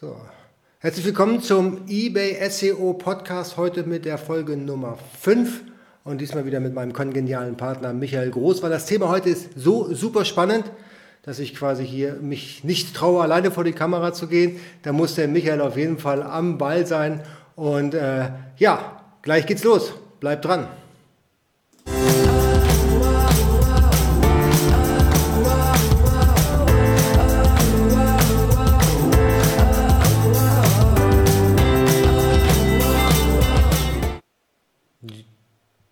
So. 0.00 0.16
Herzlich 0.80 1.06
willkommen 1.06 1.40
zum 1.40 1.82
eBay 1.86 2.36
SEO 2.50 2.94
Podcast 2.94 3.56
heute 3.56 3.84
mit 3.84 4.04
der 4.04 4.18
Folge 4.18 4.56
Nummer 4.56 4.98
5 5.20 5.60
und 6.02 6.20
diesmal 6.20 6.46
wieder 6.46 6.58
mit 6.58 6.74
meinem 6.74 6.92
kongenialen 6.92 7.56
Partner 7.56 7.92
Michael 7.92 8.32
Groß, 8.32 8.60
weil 8.64 8.70
das 8.70 8.86
Thema 8.86 9.08
heute 9.08 9.28
ist 9.28 9.50
so 9.54 9.94
super 9.94 10.24
spannend, 10.24 10.64
dass 11.22 11.38
ich 11.38 11.54
quasi 11.54 11.86
hier 11.86 12.14
mich 12.14 12.64
nicht 12.64 12.96
traue, 12.96 13.22
alleine 13.22 13.52
vor 13.52 13.62
die 13.62 13.70
Kamera 13.70 14.12
zu 14.12 14.26
gehen. 14.26 14.58
Da 14.82 14.92
muss 14.92 15.14
der 15.14 15.28
Michael 15.28 15.60
auf 15.60 15.76
jeden 15.76 15.98
Fall 15.98 16.24
am 16.24 16.58
Ball 16.58 16.88
sein 16.88 17.20
und 17.54 17.94
äh, 17.94 18.30
ja, 18.56 19.00
gleich 19.22 19.46
geht's 19.46 19.62
los. 19.62 19.92
Bleibt 20.18 20.44
dran. 20.44 20.66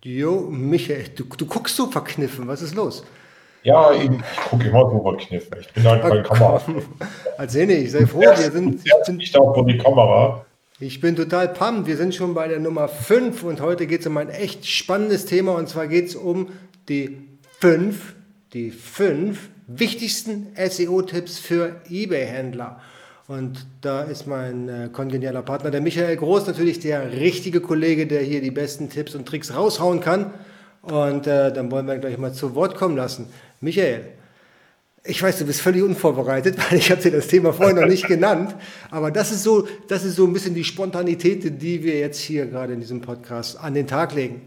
Jo, 0.05 0.49
Michael, 0.51 1.11
du, 1.15 1.25
du 1.25 1.47
guckst 1.47 1.77
so 1.77 1.87
verkniffen. 1.87 2.49
Was 2.49 2.63
ist 2.63 2.75
los? 2.75 3.05
Ja, 3.63 3.93
ich, 3.93 4.11
gucke 4.51 4.69
immer 4.69 4.91
so 4.91 5.01
verkniffen. 5.01 5.59
Ich 5.61 5.73
bin 5.73 5.85
halt 5.85 6.03
bei 6.03 6.23
Kamera. 6.23 6.61
Erzähl 7.39 7.67
nicht, 7.67 7.93
sei 7.93 8.07
froh, 8.07 8.21
wir 8.21 8.51
sind. 8.51 8.81
Ich 8.85 8.93
bin 9.07 9.17
nicht 9.17 9.37
auch 9.37 9.55
vor 9.55 9.65
die 9.65 9.79
Kamera. 9.79 10.45
Ich 10.81 11.01
bin 11.01 11.15
total 11.15 11.49
pumped. 11.49 11.87
Wir 11.87 11.97
sind 11.97 12.13
schon 12.13 12.35
bei 12.35 12.49
der 12.49 12.59
Nummer 12.59 12.89
5 12.89 13.45
und 13.45 13.61
heute 13.61 13.87
geht 13.87 14.01
es 14.01 14.07
um 14.09 14.17
ein 14.17 14.31
echt 14.31 14.67
spannendes 14.67 15.27
Thema 15.27 15.55
und 15.55 15.69
zwar 15.69 15.87
geht 15.87 16.09
es 16.09 16.17
um 16.17 16.49
die 16.89 17.19
5, 17.61 18.17
die 18.53 18.73
5 18.73 19.49
wichtigsten 19.69 20.49
SEO-Tipps 20.57 21.39
für 21.39 21.81
eBay-Händler. 21.89 22.81
Und 23.29 23.67
da 23.81 24.03
ist 24.03 24.27
mein 24.27 24.69
äh, 24.69 24.89
kongenialer 24.93 25.43
Partner, 25.43 25.71
der 25.71 25.81
Michael 25.81 26.17
Groß, 26.17 26.47
natürlich 26.47 26.81
der 26.81 27.13
richtige 27.13 27.61
Kollege, 27.61 28.07
der 28.07 28.23
hier 28.23 28.41
die 28.41 28.51
besten 28.51 28.91
Tipps 28.91 29.15
und 29.15 29.27
Tricks 29.27 29.55
raushauen 29.55 30.01
kann. 30.01 30.35
Und 30.83 31.29
äh, 31.29 31.53
dann 31.53 31.71
wollen 31.71 31.87
wir 31.87 31.99
gleich 31.99 32.19
mal 32.19 32.33
zu 32.33 32.55
Wort 32.57 32.75
kommen 32.75 32.97
lassen. 32.97 33.27
Michael, 33.61 34.05
ich 35.05 35.23
weiß, 35.23 35.39
du 35.39 35.47
bist 35.47 35.61
völlig 35.61 35.83
unvorbereitet, 35.83 36.57
weil 36.71 36.79
ich 36.79 36.91
habe 36.91 37.01
dir 37.01 37.13
das 37.13 37.29
Thema 37.29 37.53
vorher 37.53 37.75
noch 37.75 37.89
nicht 37.89 38.09
genannt. 38.09 38.55
Aber 38.91 39.13
das 39.13 39.31
ist 39.31 39.45
so, 39.45 39.69
das 39.87 40.05
ist 40.05 40.17
so 40.17 40.27
ein 40.27 40.33
bisschen 40.33 40.55
die 40.55 40.65
Spontanität, 40.65 41.63
die 41.63 41.83
wir 41.85 41.99
jetzt 41.99 42.19
hier 42.19 42.47
gerade 42.47 42.73
in 42.73 42.81
diesem 42.81 43.01
Podcast 43.01 43.59
an 43.59 43.75
den 43.75 43.87
Tag 43.87 44.15
legen. 44.15 44.43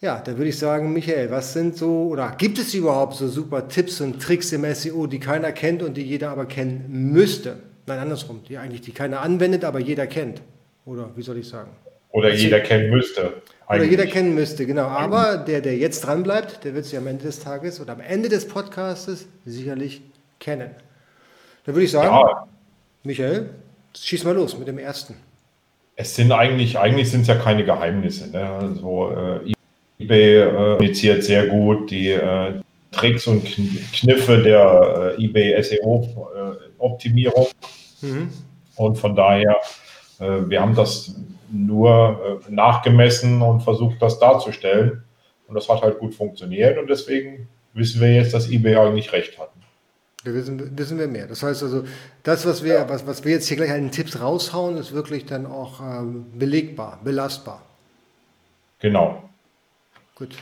Ja, 0.00 0.18
da 0.18 0.36
würde 0.38 0.48
ich 0.48 0.58
sagen, 0.58 0.92
Michael, 0.92 1.30
was 1.30 1.52
sind 1.52 1.76
so 1.76 2.08
oder 2.08 2.34
gibt 2.38 2.58
es 2.58 2.72
überhaupt 2.74 3.16
so 3.16 3.28
super 3.28 3.68
Tipps 3.68 4.00
und 4.00 4.20
Tricks 4.20 4.50
im 4.50 4.64
SEO, 4.74 5.06
die 5.06 5.20
keiner 5.20 5.52
kennt 5.52 5.82
und 5.82 5.96
die 5.96 6.02
jeder 6.02 6.30
aber 6.30 6.46
kennen 6.46 6.86
müsste? 6.88 7.69
Nein, 7.90 7.98
andersrum, 7.98 8.40
die 8.48 8.56
eigentlich 8.56 8.82
die 8.82 8.92
keiner 8.92 9.20
anwendet, 9.20 9.64
aber 9.64 9.80
jeder 9.80 10.06
kennt. 10.06 10.42
Oder 10.86 11.10
wie 11.16 11.22
soll 11.22 11.38
ich 11.38 11.48
sagen? 11.48 11.70
Oder 12.12 12.32
jeder 12.32 12.60
kennen 12.60 12.88
müsste. 12.88 13.20
Eigentlich. 13.20 13.42
Oder 13.66 13.84
jeder 13.84 14.06
kennen 14.06 14.32
müsste, 14.32 14.64
genau. 14.64 14.86
Aber 14.86 15.38
der, 15.38 15.60
der 15.60 15.76
jetzt 15.76 16.02
dran 16.02 16.22
bleibt, 16.22 16.64
der 16.64 16.74
wird 16.76 16.84
sie 16.84 16.96
am 16.96 17.08
Ende 17.08 17.24
des 17.24 17.40
Tages 17.40 17.80
oder 17.80 17.94
am 17.94 18.00
Ende 18.00 18.28
des 18.28 18.46
Podcastes 18.46 19.26
sicherlich 19.44 20.02
kennen. 20.38 20.70
Da 21.66 21.74
würde 21.74 21.84
ich 21.84 21.90
sagen, 21.90 22.14
ja. 22.14 22.46
Michael, 23.02 23.50
schieß 23.98 24.22
mal 24.22 24.36
los 24.36 24.56
mit 24.56 24.68
dem 24.68 24.78
ersten. 24.78 25.16
Es 25.96 26.14
sind 26.14 26.30
eigentlich, 26.30 26.78
eigentlich 26.78 27.10
sind 27.10 27.22
es 27.22 27.26
ja 27.26 27.34
keine 27.34 27.64
Geheimnisse. 27.64 28.30
Ne? 28.30 28.48
Also, 28.48 29.40
äh, 29.44 29.52
eBay 29.98 30.42
äh, 30.42 30.76
initiiert 30.76 31.24
sehr 31.24 31.48
gut 31.48 31.90
die 31.90 32.10
äh, 32.10 32.52
Tricks 32.92 33.26
und 33.26 33.44
Kniffe 33.92 34.38
der 34.38 35.16
äh, 35.18 35.24
eBay 35.24 35.60
SEO-Optimierung. 35.60 37.48
Mhm. 38.02 38.30
Und 38.76 38.96
von 38.96 39.14
daher, 39.14 39.56
äh, 40.18 40.48
wir 40.48 40.60
haben 40.60 40.74
das 40.74 41.14
nur 41.50 42.40
äh, 42.48 42.52
nachgemessen 42.52 43.42
und 43.42 43.60
versucht, 43.62 44.00
das 44.00 44.18
darzustellen. 44.18 45.02
Und 45.46 45.54
das 45.54 45.68
hat 45.68 45.82
halt 45.82 45.98
gut 45.98 46.14
funktioniert. 46.14 46.78
Und 46.78 46.88
deswegen 46.88 47.48
wissen 47.74 48.00
wir 48.00 48.14
jetzt, 48.14 48.34
dass 48.34 48.48
eBay 48.48 48.76
eigentlich 48.76 49.12
recht 49.12 49.38
hat. 49.38 49.50
Da 50.24 50.34
wissen, 50.34 50.78
wissen 50.78 50.98
wir 50.98 51.08
mehr. 51.08 51.26
Das 51.26 51.42
heißt 51.42 51.62
also, 51.62 51.84
das, 52.22 52.44
was 52.46 52.62
wir, 52.62 52.74
ja. 52.74 52.88
was, 52.88 53.06
was 53.06 53.24
wir 53.24 53.32
jetzt 53.32 53.48
hier 53.48 53.56
gleich 53.56 53.70
an 53.70 53.90
Tipps 53.90 54.20
raushauen, 54.20 54.76
ist 54.76 54.92
wirklich 54.92 55.24
dann 55.24 55.46
auch 55.46 55.80
ähm, 55.80 56.26
belegbar, 56.34 57.00
belastbar. 57.02 57.62
Genau. 58.80 59.28
Gut, 60.14 60.36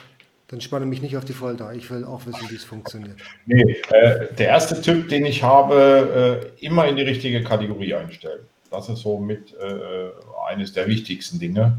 dann 0.49 0.63
spanne 0.63 0.87
mich 0.87 1.03
nicht 1.03 1.17
auf 1.17 1.27
die 1.27 1.35
Folter. 1.35 1.75
Ich 1.75 1.91
will 1.91 2.05
auch 2.05 2.25
wissen, 2.27 2.51
wie 2.51 2.55
es 2.55 2.65
funktioniert. 2.65 3.17
Nee, 3.45 3.77
äh, 3.91 4.33
der 4.35 4.49
erste 4.49 4.81
Tipp, 4.81 5.09
den 5.09 5.27
ich 5.27 5.43
habe, 5.43 6.51
äh, 6.61 6.65
immer 6.65 6.89
in 6.89 6.97
die 6.97 7.03
richtige 7.03 7.43
Kategorie 7.43 7.95
einstellen. 7.95 8.41
Das 8.71 8.89
ist 8.89 9.01
so 9.01 9.19
mit 9.19 9.55
äh, 9.55 10.11
eines 10.49 10.73
der 10.73 10.89
wichtigsten 10.89 11.39
Dinge. 11.39 11.77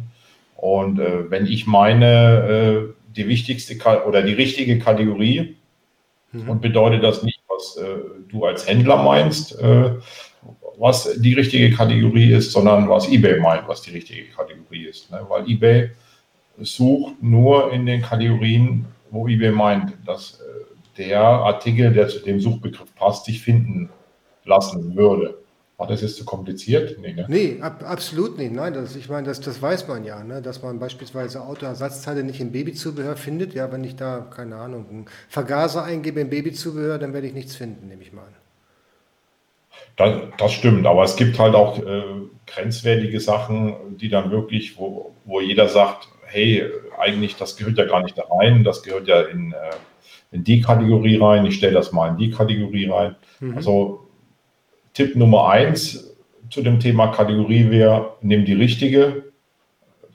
Und 0.56 1.00
äh, 1.00 1.30
wenn 1.32 1.48
ich 1.48 1.66
meine, 1.66 2.90
äh, 2.90 2.94
die 3.16 3.28
wichtigste 3.28 3.78
Ka 3.78 4.04
oder 4.04 4.22
die 4.22 4.34
richtige 4.34 4.78
Kategorie, 4.78 5.56
mhm. 6.32 6.50
und 6.50 6.62
bedeutet 6.62 7.04
das 7.04 7.24
nicht, 7.24 7.42
was 7.48 7.78
äh, 7.78 7.86
du 8.30 8.46
als 8.46 8.68
Händler 8.68 9.02
meinst, 9.02 9.58
was 10.78 11.12
die 11.20 11.34
richtige 11.34 11.72
Kategorie 11.72 12.32
ist, 12.32 12.52
sondern 12.52 12.88
was 12.88 13.10
eBay 13.10 13.40
meint, 13.40 13.68
was 13.68 13.82
die 13.82 13.92
richtige 13.92 14.26
Kategorie 14.30 14.86
ist. 14.86 15.12
Ne? 15.12 15.26
Weil 15.28 15.50
eBay 15.50 15.90
sucht 16.62 17.22
nur 17.22 17.72
in 17.72 17.86
den 17.86 18.02
Kategorien, 18.02 18.86
wo 19.12 19.28
eBay 19.28 19.52
meint, 19.52 19.94
dass 20.06 20.40
äh, 20.42 20.98
der 20.98 21.22
Artikel, 21.22 21.94
der 21.94 22.08
zu 22.08 22.20
dem 22.20 22.40
Suchbegriff 22.40 22.94
passt, 22.96 23.26
sich 23.26 23.42
finden 23.42 23.90
lassen 24.46 24.96
würde. 24.96 25.40
War 25.78 25.88
das 25.88 26.02
jetzt 26.02 26.18
zu 26.18 26.26
kompliziert? 26.26 26.98
Nee, 27.00 27.14
ne? 27.14 27.26
nee 27.30 27.58
ab, 27.62 27.86
absolut 27.88 28.38
nicht. 28.38 28.52
Nein, 28.52 28.74
das, 28.74 28.98
ich 28.98 29.08
meine, 29.08 29.28
das, 29.28 29.40
das 29.40 29.62
weiß 29.62 29.88
man 29.88 30.04
ja, 30.04 30.22
ne? 30.22 30.42
dass 30.42 30.62
man 30.62 30.78
beispielsweise 30.78 31.42
Autoersatzteile 31.42 32.22
nicht 32.24 32.42
im 32.42 32.52
Babyzubehör 32.52 33.16
findet. 33.16 33.54
Ja, 33.54 33.72
wenn 33.72 33.86
ich 33.86 33.96
da, 33.96 34.28
keine 34.30 34.58
Ahnung, 34.58 34.86
einen 34.90 35.06
Vergaser 35.30 35.86
eingebe 35.86 36.20
im 36.20 36.30
Babyzubehör, 36.30 36.98
dann 36.98 37.14
werde 37.14 37.28
ich 37.28 37.34
nichts 37.34 37.56
finden, 37.56 37.88
nehme 37.88 38.02
ich 38.02 38.12
mal 38.12 38.24
an. 38.24 38.36
Das, 39.96 40.22
das, 40.38 40.52
stimmt, 40.52 40.86
aber 40.86 41.04
es 41.04 41.16
gibt 41.16 41.40
halt 41.40 41.56
auch 41.56 41.80
äh, 41.80 42.04
grenzwertige 42.46 43.22
Sachen, 43.22 43.98
die 43.98 44.10
dann 44.10 44.32
wirklich, 44.32 44.78
wo, 44.78 45.16
wo 45.24 45.40
jeder 45.40 45.70
sagt, 45.70 46.10
hey, 46.30 46.64
eigentlich, 46.98 47.36
das 47.36 47.58
gehört 47.58 47.78
ja 47.78 47.86
gar 47.86 48.04
nicht 48.04 48.18
da 48.18 48.24
rein, 48.30 48.64
das 48.64 48.84
gehört 48.84 49.08
ja 49.08 49.22
in, 49.22 49.54
äh, 49.54 49.76
in 50.32 50.44
die 50.44 50.62
Kategorie 50.62 51.18
rein, 51.18 51.46
ich 51.46 51.56
stelle 51.56 51.74
das 51.74 51.92
mal 51.92 52.10
in 52.10 52.18
die 52.18 52.32
Kategorie 52.32 52.90
rein. 52.90 53.16
Mhm. 53.40 53.58
Also 53.58 54.08
Tipp 54.94 55.16
Nummer 55.16 55.50
eins 55.50 56.16
zu 56.50 56.62
dem 56.62 56.80
Thema 56.80 57.08
Kategorie 57.08 57.70
wäre, 57.70 58.14
nimm 58.22 58.46
die 58.46 58.54
richtige. 58.54 59.24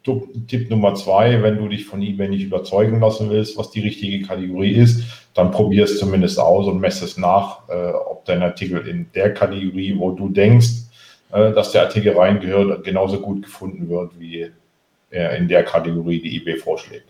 Tipp 0.03 0.69
Nummer 0.69 0.95
zwei, 0.95 1.43
wenn 1.43 1.57
du 1.57 1.69
dich 1.69 1.87
von 1.87 2.03
eBay 2.03 2.29
nicht 2.29 2.45
überzeugen 2.45 3.01
lassen 3.01 3.31
willst, 3.31 3.57
was 3.57 3.71
die 3.71 3.81
richtige 3.81 4.27
Kategorie 4.27 4.73
ist, 4.73 5.03
dann 5.33 5.51
probier 5.51 5.85
es 5.85 5.99
zumindest 5.99 6.39
aus 6.39 6.67
und 6.67 6.79
messe 6.79 7.07
es 7.07 7.17
nach, 7.17 7.67
äh, 7.71 7.93
ob 7.93 8.27
dein 8.27 8.43
Artikel 8.43 8.87
in 8.87 9.07
der 9.15 9.33
Kategorie, 9.33 9.95
wo 9.97 10.11
du 10.11 10.29
denkst, 10.29 10.85
äh, 11.33 11.53
dass 11.53 11.73
der 11.73 11.83
Artikel 11.83 12.17
reingehört, 12.17 12.85
genauso 12.85 13.21
gut 13.21 13.45
gefunden 13.45 13.89
wird 13.89 14.21
wie 14.21 14.51
in 15.15 15.49
der 15.49 15.65
Kategorie, 15.65 16.21
die 16.21 16.37
eBay 16.37 16.57
vorschlägt. 16.57 17.09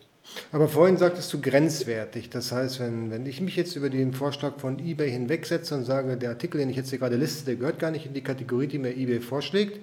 Aber 0.52 0.68
vorhin 0.68 0.96
sagtest 0.96 1.32
du 1.32 1.40
grenzwertig. 1.40 2.30
Das 2.30 2.50
heißt, 2.50 2.80
wenn, 2.80 3.10
wenn 3.10 3.26
ich 3.26 3.40
mich 3.40 3.56
jetzt 3.56 3.76
über 3.76 3.90
den 3.90 4.12
Vorschlag 4.12 4.58
von 4.58 4.78
eBay 4.78 5.10
hinwegsetze 5.10 5.74
und 5.74 5.84
sage, 5.84 6.16
der 6.16 6.30
Artikel, 6.30 6.58
den 6.58 6.70
ich 6.70 6.76
jetzt 6.76 6.90
hier 6.90 6.98
gerade 6.98 7.16
liste, 7.16 7.44
der 7.44 7.56
gehört 7.56 7.78
gar 7.78 7.90
nicht 7.90 8.06
in 8.06 8.14
die 8.14 8.22
Kategorie, 8.22 8.66
die 8.66 8.78
mir 8.78 8.96
eBay 8.96 9.20
vorschlägt, 9.20 9.78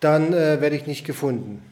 dann 0.00 0.32
äh, 0.32 0.60
werde 0.60 0.76
ich 0.76 0.86
nicht 0.86 1.04
gefunden. 1.04 1.62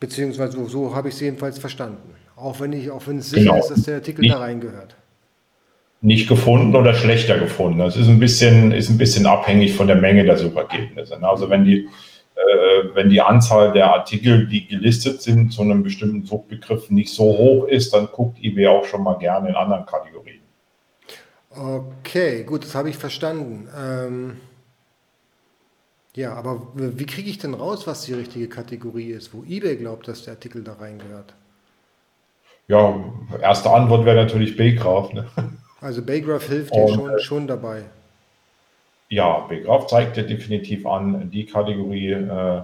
Beziehungsweise 0.00 0.52
so, 0.52 0.66
so 0.66 0.94
habe 0.94 1.08
ich 1.08 1.14
es 1.14 1.20
jedenfalls 1.20 1.58
verstanden. 1.58 2.14
Auch 2.36 2.58
wenn, 2.60 2.72
ich, 2.72 2.90
auch 2.90 3.06
wenn 3.06 3.18
es 3.18 3.30
sicher 3.30 3.52
genau. 3.52 3.58
ist, 3.58 3.68
dass 3.68 3.82
der 3.82 3.96
Artikel 3.96 4.22
nicht, 4.22 4.34
da 4.34 4.38
reingehört. 4.38 4.96
Nicht 6.00 6.26
gefunden 6.26 6.74
oder 6.74 6.94
schlechter 6.94 7.38
gefunden. 7.38 7.80
Das 7.80 7.96
ist 7.96 8.08
ein 8.08 8.18
bisschen, 8.18 8.72
ist 8.72 8.88
ein 8.88 8.96
bisschen 8.96 9.26
abhängig 9.26 9.74
von 9.74 9.86
der 9.86 9.96
Menge 9.96 10.24
der 10.24 10.38
Suchergebnisse. 10.38 11.22
Also 11.22 11.50
wenn 11.50 11.64
die 11.64 11.86
äh, 12.40 12.94
wenn 12.94 13.10
die 13.10 13.20
Anzahl 13.20 13.72
der 13.72 13.92
Artikel, 13.92 14.46
die 14.46 14.66
gelistet 14.66 15.22
sind, 15.22 15.52
zu 15.52 15.62
einem 15.62 15.82
bestimmten 15.82 16.24
Suchbegriff 16.24 16.90
nicht 16.90 17.12
so 17.12 17.24
hoch 17.24 17.68
ist, 17.68 17.92
dann 17.92 18.06
guckt 18.06 18.38
eBay 18.42 18.68
auch 18.68 18.84
schon 18.84 19.02
mal 19.02 19.18
gerne 19.18 19.50
in 19.50 19.54
anderen 19.54 19.86
Kategorien. 19.86 20.40
Okay, 21.50 22.44
gut, 22.44 22.64
das 22.64 22.74
habe 22.74 22.90
ich 22.90 22.96
verstanden. 22.96 23.68
Ähm, 23.76 24.36
ja, 26.14 26.34
aber 26.34 26.68
wie 26.74 27.06
kriege 27.06 27.30
ich 27.30 27.38
denn 27.38 27.54
raus, 27.54 27.86
was 27.86 28.02
die 28.02 28.14
richtige 28.14 28.48
Kategorie 28.48 29.10
ist, 29.10 29.34
wo 29.34 29.44
eBay 29.44 29.76
glaubt, 29.76 30.08
dass 30.08 30.24
der 30.24 30.34
Artikel 30.34 30.64
da 30.64 30.74
reingehört? 30.74 31.34
Ja, 32.68 32.94
erste 33.40 33.70
Antwort 33.70 34.04
wäre 34.04 34.16
natürlich 34.16 34.56
Baygraph. 34.56 35.12
Ne? 35.12 35.26
Also 35.80 36.02
Baygraph 36.02 36.46
hilft 36.46 36.74
dir 36.74 36.88
schon, 36.88 37.18
schon 37.20 37.46
dabei. 37.46 37.84
Ja, 39.10 39.40
Begraph 39.40 39.88
zeigt 39.88 40.16
dir 40.16 40.22
definitiv 40.22 40.86
an, 40.86 41.30
die 41.30 41.44
Kategorie 41.44 42.12
äh, 42.12 42.62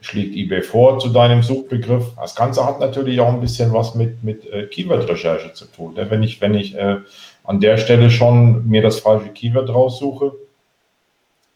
schlägt 0.00 0.34
eBay 0.34 0.62
vor 0.62 0.98
zu 0.98 1.08
deinem 1.08 1.42
Suchbegriff. 1.42 2.14
Das 2.16 2.34
Ganze 2.34 2.66
hat 2.66 2.80
natürlich 2.80 3.20
auch 3.20 3.32
ein 3.32 3.40
bisschen 3.40 3.72
was 3.72 3.94
mit, 3.94 4.22
mit 4.24 4.44
äh, 4.52 4.66
Keyword-Recherche 4.66 5.52
zu 5.52 5.66
tun. 5.66 5.94
Ne? 5.94 6.10
Wenn 6.10 6.22
ich, 6.24 6.40
wenn 6.40 6.54
ich 6.54 6.74
äh, 6.76 6.96
an 7.44 7.60
der 7.60 7.78
Stelle 7.78 8.10
schon 8.10 8.68
mir 8.68 8.82
das 8.82 9.00
falsche 9.00 9.30
Keyword 9.30 9.70
raussuche, 9.70 10.32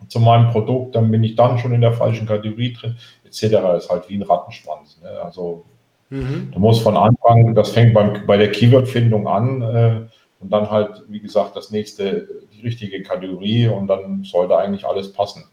zu 0.08 0.20
meinem 0.20 0.50
Produkt, 0.50 0.94
dann 0.94 1.10
bin 1.10 1.24
ich 1.24 1.36
dann 1.36 1.58
schon 1.58 1.72
in 1.72 1.80
der 1.80 1.92
falschen 1.92 2.26
Kategorie 2.26 2.72
drin, 2.72 2.96
etc. 3.24 3.50
Das 3.50 3.84
ist 3.84 3.90
halt 3.90 4.08
wie 4.08 4.16
ein 4.16 4.22
Rattenschwanz. 4.22 4.98
Ne? 5.02 5.08
Also 5.22 5.64
mhm. 6.10 6.50
du 6.52 6.58
musst 6.58 6.82
von 6.82 6.96
Anfang, 6.96 7.54
das 7.54 7.70
fängt 7.70 7.94
beim, 7.94 8.26
bei 8.26 8.36
der 8.36 8.50
Keyword-Findung 8.50 9.26
an 9.26 9.62
äh, 9.62 10.00
und 10.42 10.52
dann 10.52 10.70
halt, 10.70 11.02
wie 11.08 11.20
gesagt, 11.20 11.56
das 11.56 11.70
nächste, 11.70 12.28
die 12.52 12.62
richtige 12.62 13.02
Kategorie 13.02 13.68
und 13.68 13.86
dann 13.86 14.24
sollte 14.24 14.56
eigentlich 14.56 14.84
alles 14.84 15.12
passen. 15.12 15.44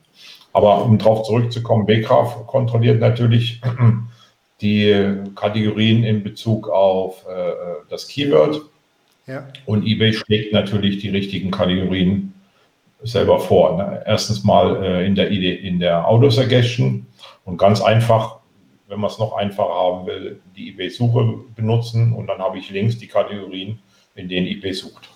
Aber 0.51 0.83
um 0.83 0.97
darauf 0.97 1.23
zurückzukommen, 1.23 1.85
Begraf 1.85 2.47
kontrolliert 2.47 2.99
natürlich 2.99 3.61
die 4.61 5.15
Kategorien 5.35 6.03
in 6.03 6.23
Bezug 6.23 6.67
auf 6.67 7.25
äh, 7.27 7.51
das 7.89 8.07
Keyword. 8.07 8.61
Ja. 9.27 9.47
Und 9.65 9.85
eBay 9.85 10.13
schlägt 10.13 10.53
natürlich 10.53 10.97
die 10.97 11.09
richtigen 11.09 11.51
Kategorien 11.51 12.33
selber 13.03 13.39
vor. 13.39 13.77
Ne? 13.77 14.03
Erstens 14.05 14.43
mal 14.43 14.83
äh, 14.83 15.05
in 15.05 15.15
der, 15.15 15.29
in 15.29 15.79
der 15.79 16.07
Auto-Suggestion 16.07 17.05
und 17.45 17.57
ganz 17.57 17.81
einfach, 17.81 18.39
wenn 18.87 18.99
man 18.99 19.09
es 19.09 19.19
noch 19.19 19.33
einfacher 19.33 19.73
haben 19.73 20.07
will, 20.07 20.41
die 20.55 20.69
eBay-Suche 20.69 21.35
benutzen 21.55 22.13
und 22.13 22.27
dann 22.27 22.39
habe 22.39 22.57
ich 22.57 22.71
links 22.71 22.97
die 22.97 23.07
Kategorien, 23.07 23.79
in 24.19 24.29
denen 24.29 24.47
eBay 24.47 24.73
sucht. 24.73 25.09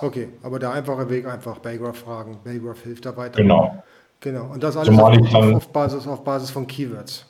Okay, 0.00 0.28
aber 0.42 0.58
der 0.58 0.72
einfache 0.72 1.08
Weg 1.10 1.26
einfach 1.26 1.58
Baygraph 1.58 1.98
fragen. 1.98 2.38
Baygraph 2.42 2.82
hilft 2.82 3.04
da 3.04 3.16
weiter. 3.16 3.36
Genau. 3.36 3.82
Genau. 4.20 4.52
Und 4.52 4.62
das 4.62 4.76
alles 4.76 4.98
auf, 4.98 5.12
dann, 5.32 5.54
auf, 5.54 5.68
Basis, 5.68 6.06
auf 6.06 6.24
Basis 6.24 6.50
von 6.50 6.66
Keywords. 6.66 7.26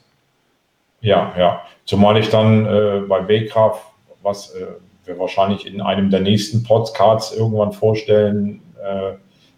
Ja, 1.00 1.35
ja. 1.37 1.62
Zumal 1.85 2.17
ich 2.19 2.29
dann 2.29 2.67
äh, 2.67 3.00
bei 3.09 3.21
Baygraph, 3.21 3.93
was 4.23 4.55
äh, 4.55 4.67
wir 5.05 5.19
wahrscheinlich 5.19 5.67
in 5.67 5.81
einem 5.81 6.11
der 6.11 6.21
nächsten 6.21 6.62
Podcasts 6.62 7.37
irgendwann 7.37 7.73
vorstellen, 7.73 8.62
äh, 8.82 9.15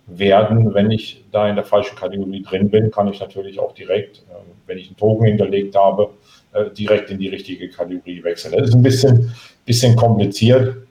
werden. 0.07 0.73
Wenn 0.73 0.91
ich 0.91 1.25
da 1.33 1.49
in 1.49 1.57
der 1.57 1.65
falschen 1.65 1.97
Kategorie 1.97 2.43
drin 2.43 2.71
bin, 2.71 2.91
kann 2.91 3.09
ich 3.09 3.21
natürlich 3.21 3.59
auch 3.59 3.73
direkt, 3.73 4.19
äh, 4.19 4.35
wenn 4.67 4.79
ich 4.79 4.87
einen 4.89 4.97
Token 4.97 5.27
hinterlegt 5.27 5.77
habe, 5.77 6.11
äh, 6.53 6.71
direkt 6.71 7.11
in 7.11 7.19
die 7.19 7.29
richtige 7.29 7.69
Kategorie 7.69 8.23
wechseln. 8.23 8.55
Das 8.57 8.69
ist 8.69 8.75
ein 8.75 8.83
bisschen, 8.83 9.35
bisschen 9.65 9.97
kompliziert. 9.97 10.86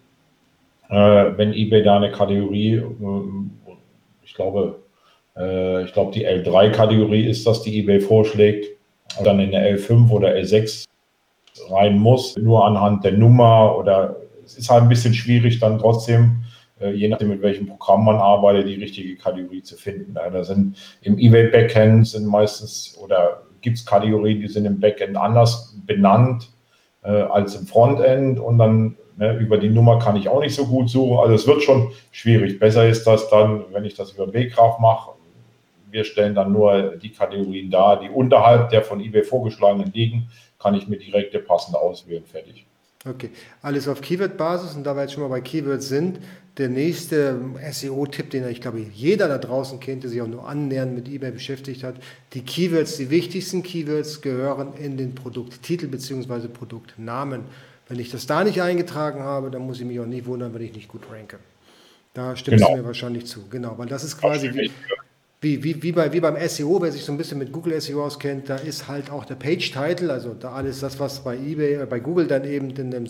Äh, 0.90 1.38
wenn 1.38 1.54
eBay 1.54 1.84
da 1.84 1.98
eine 1.98 2.12
Kategorie, 2.12 2.82
ich 4.24 4.34
glaube, 4.34 4.82
ich 5.38 5.92
glaube, 5.92 6.14
die 6.14 6.26
L3-Kategorie 6.26 7.26
ist 7.26 7.46
das, 7.46 7.62
die 7.62 7.80
eBay 7.80 8.00
vorschlägt, 8.00 8.68
dann 9.22 9.42
in 9.42 9.52
der 9.52 9.78
L5 9.78 10.10
oder 10.10 10.30
L6 10.30 10.86
rein 11.70 12.00
muss, 12.00 12.38
nur 12.38 12.66
anhand 12.66 13.04
der 13.04 13.12
Nummer 13.12 13.78
oder 13.78 14.16
es 14.46 14.58
ist 14.58 14.70
halt 14.70 14.84
ein 14.84 14.90
bisschen 14.90 15.14
schwierig, 15.14 15.60
dann 15.60 15.78
trotzdem 15.78 16.46
äh, 16.80 16.92
je 16.92 17.08
nachdem, 17.08 17.30
mit 17.30 17.42
welchem 17.42 17.68
Programm 17.68 18.06
man 18.06 18.18
arbeitet, 18.18 18.68
die 18.68 18.76
richtige 18.76 19.16
Kategorie 19.16 19.62
zu 19.62 19.78
finden. 19.78 20.14
Da 20.14 20.44
sind 20.44 20.78
im 21.02 21.18
eBay 21.18 21.50
Backend 21.50 22.08
sind 22.08 22.26
meistens 22.26 22.98
oder 23.02 23.44
gibt 23.62 23.78
es 23.78 23.86
Kategorien, 23.86 24.42
die 24.42 24.48
sind 24.48 24.66
im 24.66 24.80
Backend 24.80 25.18
anders 25.18 25.76
benannt 25.86 26.52
äh, 27.04 27.10
als 27.10 27.56
im 27.56 27.66
Frontend 27.66 28.40
und 28.40 28.58
dann 28.58 28.98
ne, 29.18 29.38
über 29.38 29.58
die 29.58 29.70
Nummer 29.70 30.00
kann 30.00 30.16
ich 30.16 30.30
auch 30.30 30.40
nicht 30.40 30.56
so 30.56 30.66
gut 30.66 30.90
suchen. 30.90 31.18
Also 31.18 31.34
es 31.34 31.48
wird 31.48 31.64
schon 31.64 31.92
schwierig. 32.12 32.60
Besser 32.60 32.88
ist 32.88 33.06
das 33.06 33.30
dann, 33.30 33.66
wenn 33.72 33.86
ich 33.86 33.96
das 33.96 34.12
über 34.12 34.28
Bgraph 34.28 34.80
mache. 34.80 35.12
Wir 35.90 36.04
stellen 36.04 36.36
dann 36.36 36.52
nur 36.52 36.98
die 36.98 37.12
Kategorien 37.12 37.72
dar, 37.72 38.00
die 38.00 38.10
unterhalb 38.10 38.70
der 38.70 38.84
von 38.84 39.00
eBay 39.00 39.24
vorgeschlagenen 39.24 39.92
liegen, 39.94 40.30
kann 40.60 40.76
ich 40.76 40.88
mir 40.88 40.98
direkt 40.98 41.34
der 41.34 41.40
passende 41.40 41.80
auswählen. 41.80 42.24
Fertig. 42.26 42.66
Okay, 43.08 43.30
alles 43.62 43.88
auf 43.88 44.02
Keyword-Basis 44.02 44.76
und 44.76 44.84
da 44.84 44.96
wir 44.96 45.04
jetzt 45.04 45.14
schon 45.14 45.22
mal 45.22 45.30
bei 45.30 45.42
Keywords 45.42 45.88
sind, 45.88 46.20
der 46.58 46.70
nächste 46.70 47.40
SEO-Tipp, 47.70 48.32
den 48.32 48.48
ich 48.50 48.62
glaube 48.62 48.80
jeder 48.80 49.28
da 49.28 49.38
draußen 49.38 49.80
kennt, 49.80 50.04
der 50.04 50.10
sich 50.10 50.22
auch 50.22 50.28
nur 50.28 50.48
annähernd 50.48 50.96
mit 50.96 51.08
eBay 51.08 51.32
beschäftigt 51.32 51.84
hat, 51.84 51.96
die 52.34 52.42
Keywords, 52.42 52.98
die 52.98 53.12
wichtigsten 53.12 53.62
Keywords 53.62 54.22
gehören 54.22 54.74
in 54.74 54.98
den 54.98 55.14
Produkttitel 55.14 55.88
bzw. 55.88 56.48
Produktnamen. 56.48 57.42
Wenn 57.88 58.00
ich 58.00 58.10
das 58.10 58.26
da 58.26 58.44
nicht 58.44 58.62
eingetragen 58.62 59.22
habe, 59.22 59.52
dann 59.52 59.62
muss 59.62 59.80
ich 59.80 59.86
mich 59.86 60.00
auch 60.00 60.06
nicht 60.06 60.26
wundern, 60.26 60.54
wenn 60.54 60.62
ich 60.62 60.74
nicht 60.74 60.88
gut 60.88 61.04
ranke. 61.12 61.38
Da 62.14 62.36
stimmst 62.36 62.64
genau. 62.64 62.76
du 62.76 62.82
mir 62.82 62.88
wahrscheinlich 62.88 63.26
zu, 63.26 63.48
genau, 63.50 63.78
weil 63.78 63.88
das 63.88 64.04
ist 64.04 64.18
quasi 64.18 64.54
wie, 64.54 64.72
wie, 65.42 65.64
wie, 65.64 65.84
wie, 65.84 65.92
bei, 65.92 66.12
wie 66.14 66.20
beim 66.20 66.38
SEO, 66.48 66.82
wer 66.82 66.92
sich 66.92 67.04
so 67.04 67.12
ein 67.12 67.18
bisschen 67.18 67.38
mit 67.38 67.52
Google 67.52 67.80
SEO 67.80 68.06
auskennt, 68.06 68.50
da 68.50 68.56
ist 68.56 68.88
halt 68.88 69.12
auch 69.12 69.26
der 69.26 69.36
Page-Title, 69.36 70.12
also 70.12 70.34
da 70.34 70.54
alles 70.54 70.80
das, 70.80 71.00
was 71.00 71.24
bei 71.24 71.36
eBay, 71.36 71.84
äh, 71.84 71.86
bei 71.86 72.00
Google 72.00 72.26
dann 72.26 72.46
eben 72.46 72.70
in 72.72 72.90
dem 72.90 73.06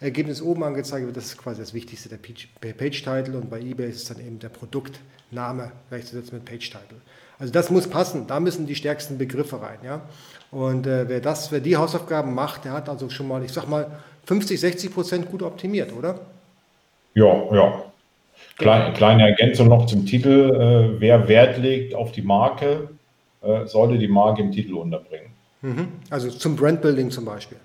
Suchergebnis 0.00 0.42
oben 0.42 0.64
angezeigt 0.64 1.06
wird, 1.06 1.16
das 1.16 1.26
ist 1.26 1.38
quasi 1.38 1.60
das 1.60 1.74
Wichtigste, 1.74 2.08
der 2.08 2.72
Page-Title 2.72 3.36
und 3.36 3.50
bei 3.50 3.60
eBay 3.60 3.88
ist 3.88 4.02
es 4.02 4.04
dann 4.04 4.24
eben 4.24 4.38
der 4.38 4.48
Produktname 4.48 5.72
gleichzusetzen 5.88 6.38
mit 6.38 6.44
Page-Title. 6.44 6.98
Also 7.38 7.52
das 7.52 7.70
muss 7.70 7.88
passen, 7.88 8.26
da 8.26 8.38
müssen 8.40 8.66
die 8.66 8.74
stärksten 8.74 9.18
Begriffe 9.18 9.60
rein, 9.60 9.78
ja. 9.84 10.02
Und 10.50 10.86
äh, 10.86 11.08
wer 11.08 11.20
das, 11.20 11.50
wer 11.50 11.60
die 11.60 11.76
Hausaufgaben 11.76 12.34
macht, 12.34 12.64
der 12.64 12.72
hat 12.72 12.88
also 12.88 13.08
schon 13.10 13.26
mal, 13.26 13.42
ich 13.44 13.52
sag 13.52 13.68
mal, 13.68 13.90
50, 14.26 14.60
60 14.60 14.94
Prozent 14.94 15.30
gut 15.30 15.42
optimiert, 15.42 15.92
oder? 15.92 16.20
Ja, 17.14 17.54
ja, 17.54 17.84
Kleine, 18.56 18.92
kleine 18.92 19.28
Ergänzung 19.28 19.68
noch 19.68 19.86
zum 19.86 20.06
Titel. 20.06 20.94
Äh, 20.96 21.00
wer 21.00 21.28
Wert 21.28 21.58
legt 21.58 21.94
auf 21.94 22.12
die 22.12 22.22
Marke, 22.22 22.88
äh, 23.42 23.66
sollte 23.66 23.98
die 23.98 24.08
Marke 24.08 24.42
im 24.42 24.52
Titel 24.52 24.74
unterbringen. 24.74 25.30
Mhm. 25.62 25.88
Also 26.10 26.30
zum 26.30 26.54
Brandbuilding 26.54 27.10
zum 27.10 27.24
Beispiel. 27.24 27.58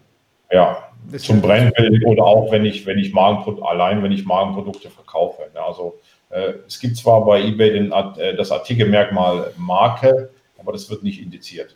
Ja, 0.52 0.90
das 1.12 1.24
zum 1.24 1.42
Brandbuilding 1.42 2.04
oder 2.06 2.24
auch 2.24 2.52
wenn 2.52 2.66
ich, 2.66 2.86
wenn 2.86 2.98
ich 2.98 3.14
Magenprodukte, 3.14 3.68
allein 3.68 4.04
wenn 4.04 4.12
ich 4.12 4.26
Magenprodukte 4.26 4.90
verkaufe. 4.90 5.44
Also 5.54 6.00
äh, 6.30 6.54
es 6.68 6.80
gibt 6.80 6.98
zwar 6.98 7.24
bei 7.26 7.42
eBay 7.42 7.72
den, 7.72 7.92
äh, 7.92 8.36
das 8.36 8.52
Artikelmerkmal 8.52 9.54
Marke, 9.58 10.30
aber 10.58 10.72
das 10.72 10.90
wird 10.90 11.04
nicht 11.04 11.22
indiziert. 11.22 11.76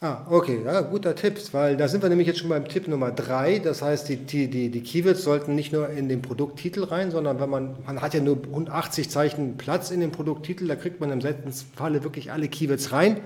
Ah, 0.00 0.26
okay, 0.28 0.58
ja, 0.64 0.80
guter 0.80 1.14
Tipp, 1.14 1.38
weil 1.52 1.76
da 1.76 1.86
sind 1.86 2.02
wir 2.02 2.08
nämlich 2.08 2.26
jetzt 2.26 2.40
schon 2.40 2.48
beim 2.48 2.66
Tipp 2.66 2.88
Nummer 2.88 3.12
drei. 3.12 3.60
Das 3.60 3.82
heißt, 3.82 4.08
die, 4.08 4.16
die, 4.16 4.50
die, 4.50 4.68
die 4.68 4.82
Keywords 4.82 5.22
sollten 5.22 5.54
nicht 5.54 5.72
nur 5.72 5.90
in 5.90 6.08
den 6.08 6.22
Produkttitel 6.22 6.82
rein, 6.82 7.12
sondern 7.12 7.38
wenn 7.38 7.48
man, 7.48 7.76
man 7.86 8.02
hat 8.02 8.12
ja 8.12 8.20
nur 8.20 8.38
80 8.68 9.10
Zeichen 9.10 9.56
Platz 9.58 9.92
in 9.92 10.00
dem 10.00 10.10
Produkttitel, 10.10 10.66
da 10.66 10.74
kriegt 10.74 11.00
man 11.00 11.12
im 11.12 11.20
seltenen 11.20 11.52
Falle 11.52 12.02
wirklich 12.02 12.32
alle 12.32 12.48
Keywords 12.48 12.90
rein. 12.90 13.20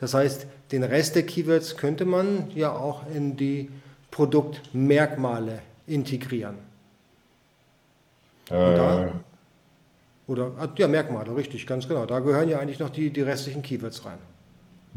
Das 0.00 0.14
heißt, 0.14 0.46
den 0.72 0.82
Rest 0.82 1.14
der 1.14 1.24
Keywords 1.24 1.76
könnte 1.76 2.06
man 2.06 2.50
ja 2.54 2.72
auch 2.72 3.02
in 3.14 3.36
die 3.36 3.68
Produktmerkmale 4.14 5.58
integrieren. 5.88 6.54
Äh. 8.48 8.76
Da, 8.76 9.12
oder, 10.28 10.52
ah, 10.58 10.68
ja, 10.78 10.86
Merkmale, 10.86 11.34
richtig, 11.36 11.66
ganz 11.66 11.88
genau. 11.88 12.06
Da 12.06 12.20
gehören 12.20 12.48
ja 12.48 12.60
eigentlich 12.60 12.78
noch 12.78 12.90
die, 12.90 13.10
die 13.10 13.22
restlichen 13.22 13.62
Keywords 13.62 14.06
rein. 14.06 14.18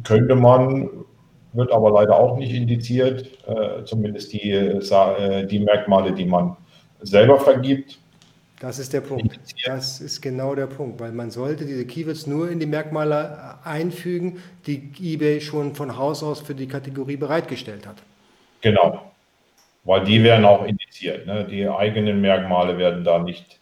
Könnte 0.03 0.36
man, 0.36 0.89
wird 1.53 1.72
aber 1.72 1.91
leider 1.91 2.18
auch 2.18 2.38
nicht 2.38 2.53
indiziert, 2.53 3.27
äh, 3.48 3.84
zumindest 3.86 4.32
die, 4.34 4.51
äh, 4.51 5.46
die 5.48 5.60
Merkmale, 5.60 6.13
die 6.13 6.25
man 6.25 6.56
selber 7.01 7.39
vergibt. 7.39 7.98
Das 8.60 8.77
ist 8.77 8.94
der 8.94 9.01
Punkt. 9.01 9.39
Das 9.65 10.00
ist 10.00 10.22
genau 10.22 10.53
der 10.53 10.68
Punkt, 10.68 11.00
weil 11.00 11.12
man 11.12 11.32
sollte 11.32 11.65
diese 11.65 11.86
Keywords 11.86 12.27
nur 12.27 12.50
in 12.50 12.60
die 12.60 12.65
Merkmale 12.68 13.58
äh, 13.65 13.68
einfügen, 13.68 14.44
die 14.68 14.91
eBay 15.01 15.41
schon 15.41 15.74
von 15.74 15.98
Haus 15.98 16.24
aus 16.24 16.39
für 16.39 16.56
die 16.56 16.68
Kategorie 16.68 17.18
bereitgestellt 17.18 17.88
hat. 17.88 17.98
Genau, 18.62 19.01
weil 19.88 20.03
die 20.03 20.22
werden 20.22 20.46
auch 20.46 20.65
indiziert. 20.65 21.25
Ne? 21.25 21.48
Die 21.50 21.67
eigenen 21.67 22.20
Merkmale 22.20 22.77
werden 22.77 23.06
da 23.06 23.20
nicht, 23.20 23.62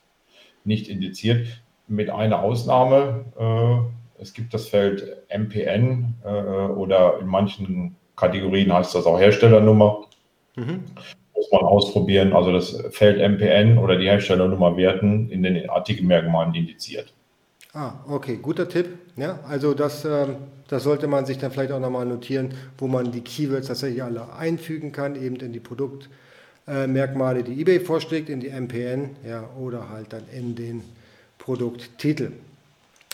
nicht 0.63 0.89
indiziert, 0.89 1.47
mit 1.87 2.09
einer 2.09 2.41
Ausnahme. 2.41 3.25
Äh, 3.39 4.21
es 4.21 4.33
gibt 4.33 4.53
das 4.55 4.67
Feld 4.67 5.05
MPN 5.29 6.15
äh, 6.25 6.29
oder 6.29 7.19
in 7.19 7.27
manchen 7.27 7.95
Kategorien 8.15 8.73
heißt 8.73 8.95
das 8.95 9.05
auch 9.05 9.19
Herstellernummer. 9.19 10.05
Mhm. 10.55 10.85
Muss 11.35 11.51
man 11.51 11.61
ausprobieren. 11.61 12.33
Also 12.33 12.51
das 12.51 12.83
Feld 12.89 13.19
MPN 13.19 13.77
oder 13.77 13.95
die 13.95 14.07
Herstellernummer 14.07 14.75
werden 14.77 15.29
in 15.29 15.43
den 15.43 15.69
Artikelmerkmalen 15.69 16.55
indiziert. 16.55 17.13
Ah, 17.75 17.95
okay, 18.07 18.39
guter 18.41 18.69
Tipp. 18.69 18.87
Ja, 19.17 19.39
also 19.49 19.73
das, 19.73 20.05
äh, 20.05 20.27
das 20.69 20.83
sollte 20.83 21.07
man 21.07 21.25
sich 21.25 21.37
dann 21.39 21.51
vielleicht 21.51 21.73
auch 21.73 21.79
nochmal 21.81 22.05
notieren, 22.05 22.53
wo 22.77 22.87
man 22.87 23.11
die 23.11 23.19
Keywords 23.19 23.67
tatsächlich 23.67 24.01
alle 24.01 24.33
einfügen 24.33 24.93
kann, 24.93 25.21
eben 25.21 25.35
in 25.35 25.51
die 25.51 25.59
Produktmerkmale, 25.59 27.43
die 27.43 27.59
eBay 27.59 27.81
vorschlägt, 27.81 28.29
in 28.29 28.39
die 28.39 28.47
MPN 28.49 29.17
ja, 29.27 29.49
oder 29.59 29.89
halt 29.89 30.13
dann 30.13 30.23
in 30.33 30.55
den 30.55 30.83
Produkttitel. 31.37 32.31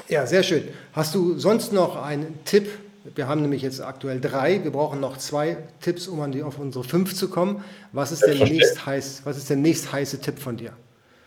Ja, 0.08 0.28
sehr 0.28 0.44
schön. 0.44 0.64
Hast 0.94 1.16
du 1.16 1.40
sonst 1.40 1.74
noch 1.74 1.96
einen 1.96 2.40
Tipp? 2.46 2.70
Wir 3.16 3.28
haben 3.28 3.42
nämlich 3.42 3.64
jetzt 3.64 3.82
aktuell 3.82 4.22
drei. 4.22 4.64
Wir 4.64 4.72
brauchen 4.72 5.00
noch 5.00 5.18
zwei 5.18 5.58
Tipps, 5.82 6.08
um 6.08 6.22
an 6.22 6.32
die, 6.32 6.44
auf 6.44 6.60
unsere 6.60 6.84
fünf 6.84 7.16
zu 7.16 7.30
kommen. 7.30 7.64
Was 7.94 8.12
ist, 8.12 8.22
der 8.22 8.36
nächst 8.36 8.86
heiß, 8.86 9.22
was 9.24 9.38
ist 9.38 9.50
der 9.50 9.58
nächst 9.58 9.92
heiße 9.92 10.22
Tipp 10.22 10.38
von 10.38 10.58
dir? 10.58 10.74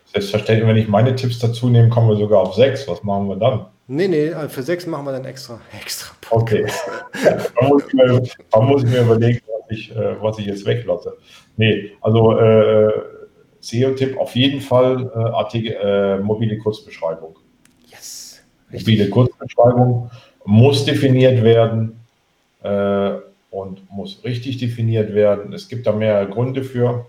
Selbstverständlich, 0.07 0.69
wenn 0.69 0.77
ich 0.77 0.89
meine 0.89 1.15
Tipps 1.17 1.39
dazu 1.39 1.69
nehme, 1.69 1.89
kommen 1.89 2.09
wir 2.09 2.17
sogar 2.17 2.41
auf 2.41 2.55
sechs. 2.55 2.87
Was 2.87 3.03
machen 3.03 3.29
wir 3.29 3.37
dann? 3.37 3.67
Nee, 3.87 4.09
nee, 4.09 4.27
äh, 4.29 4.49
für 4.49 4.63
sechs 4.63 4.87
machen 4.87 5.05
wir 5.05 5.13
dann 5.13 5.25
extra. 5.25 5.61
extra 5.81 6.15
okay. 6.31 6.67
man, 7.61 7.69
muss 7.69 7.93
mir, 7.93 8.23
man 8.53 8.67
muss 8.67 8.83
mir 8.85 9.01
überlegen, 9.03 9.41
was 9.47 9.77
ich, 9.77 9.95
äh, 9.95 10.23
was 10.23 10.39
ich 10.39 10.47
jetzt 10.47 10.65
weglasse. 10.65 11.17
Nee, 11.57 11.93
also 12.01 12.39
äh, 12.39 12.93
SEO-Tipp 13.61 14.19
auf 14.19 14.35
jeden 14.37 14.61
Fall 14.61 15.11
äh, 15.15 15.19
Artikel, 15.19 15.73
äh, 15.73 16.19
mobile 16.19 16.59
Kurzbeschreibung. 16.59 17.37
Mobile 18.71 19.09
Kurzbeschreibung 19.09 20.11
muss 20.45 20.85
definiert 20.85 21.43
werden 21.43 22.01
äh, 22.63 23.13
und 23.51 23.91
muss 23.91 24.23
richtig 24.25 24.59
definiert 24.59 25.15
werden. 25.15 25.53
Es 25.53 25.69
gibt 25.69 25.87
da 25.87 25.93
mehrere 25.93 26.29
Gründe 26.29 26.65
für. 26.65 27.07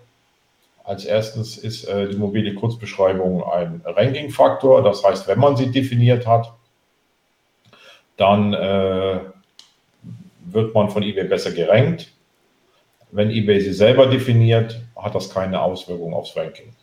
Als 0.86 1.04
erstens 1.04 1.58
ist 1.58 1.86
äh, 1.86 2.08
die 2.10 2.16
mobile 2.16 2.54
Kurzbeschreibung 2.54 3.44
ein 3.44 3.82
Ranking-Faktor. 3.84 4.84
Das 4.84 5.04
heißt, 5.04 5.28
wenn 5.28 5.40
man 5.40 5.58
sie 5.58 5.72
definiert 5.72 6.28
hat, 6.28 6.54
dann 8.18 8.54
äh, 8.54 9.20
wird 10.46 10.74
man 10.76 10.90
von 10.90 11.02
eBay 11.02 11.24
besser 11.26 11.52
gerankt. 11.52 12.12
Wenn 13.12 13.32
eBay 13.32 13.62
sie 13.62 13.74
selber 13.74 14.06
definiert, 14.06 14.80
hat 14.96 15.16
das 15.16 15.30
keine 15.34 15.62
Auswirkung 15.62 16.14
aufs 16.14 16.38
Ranking. 16.38 16.74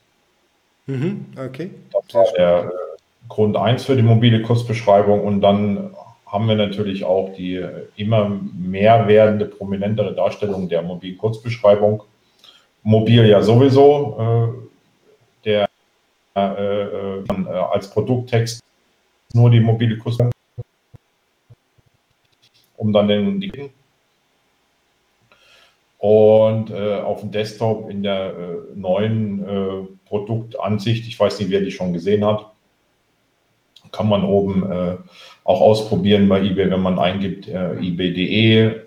Mhm, 0.87 1.27
okay. 1.39 1.71
Das 1.93 2.15
war 2.15 2.27
der 2.37 2.65
äh, 2.65 3.29
Grund 3.29 3.57
1 3.57 3.85
für 3.85 3.95
die 3.95 4.03
mobile 4.03 4.43
Kurzbeschreibung. 4.43 5.21
Und 5.21 5.43
dann 5.43 5.95
haben 6.27 6.49
wir 6.49 6.57
natürlich 6.57 7.05
auch 7.05 7.33
die 7.35 7.57
äh, 7.57 7.87
immer 7.95 8.29
mehr 8.29 9.07
werdende, 9.07 9.45
prominentere 9.45 10.15
Darstellung 10.15 10.69
der 10.69 10.83
mobilen 10.83 11.19
Kurzbeschreibung. 11.19 12.03
Mobil 12.83 13.27
ja 13.27 13.43
sowieso, 13.43 14.17
äh, 14.19 15.45
der 15.45 15.69
äh, 16.35 17.19
äh, 17.21 17.25
als 17.73 17.91
Produkttext 17.91 18.63
nur 19.35 19.51
die 19.51 19.61
mobile 19.61 19.97
Kurzbeschreibung, 19.99 20.33
um 22.77 22.93
dann 22.93 23.09
den, 23.09 23.41
die 23.41 23.71
und 25.99 26.71
äh, 26.71 26.97
auf 26.97 27.21
dem 27.21 27.31
Desktop 27.31 27.89
in 27.89 28.03
der 28.03 28.31
äh, 28.31 28.57
neuen 28.75 29.47
äh, 29.47 29.87
Produktansicht, 30.05 31.07
ich 31.07 31.19
weiß 31.19 31.39
nicht, 31.39 31.51
wer 31.51 31.61
die 31.61 31.71
schon 31.71 31.93
gesehen 31.93 32.25
hat, 32.25 32.51
kann 33.93 34.09
man 34.09 34.25
oben 34.25 34.69
äh, 34.69 34.97
auch 35.45 35.61
ausprobieren 35.61 36.29
bei 36.29 36.41
eBay, 36.41 36.71
wenn 36.71 36.83
man 36.83 36.99
eingibt 36.99 37.47
äh, 37.47 37.79
ebay.de 37.79 38.81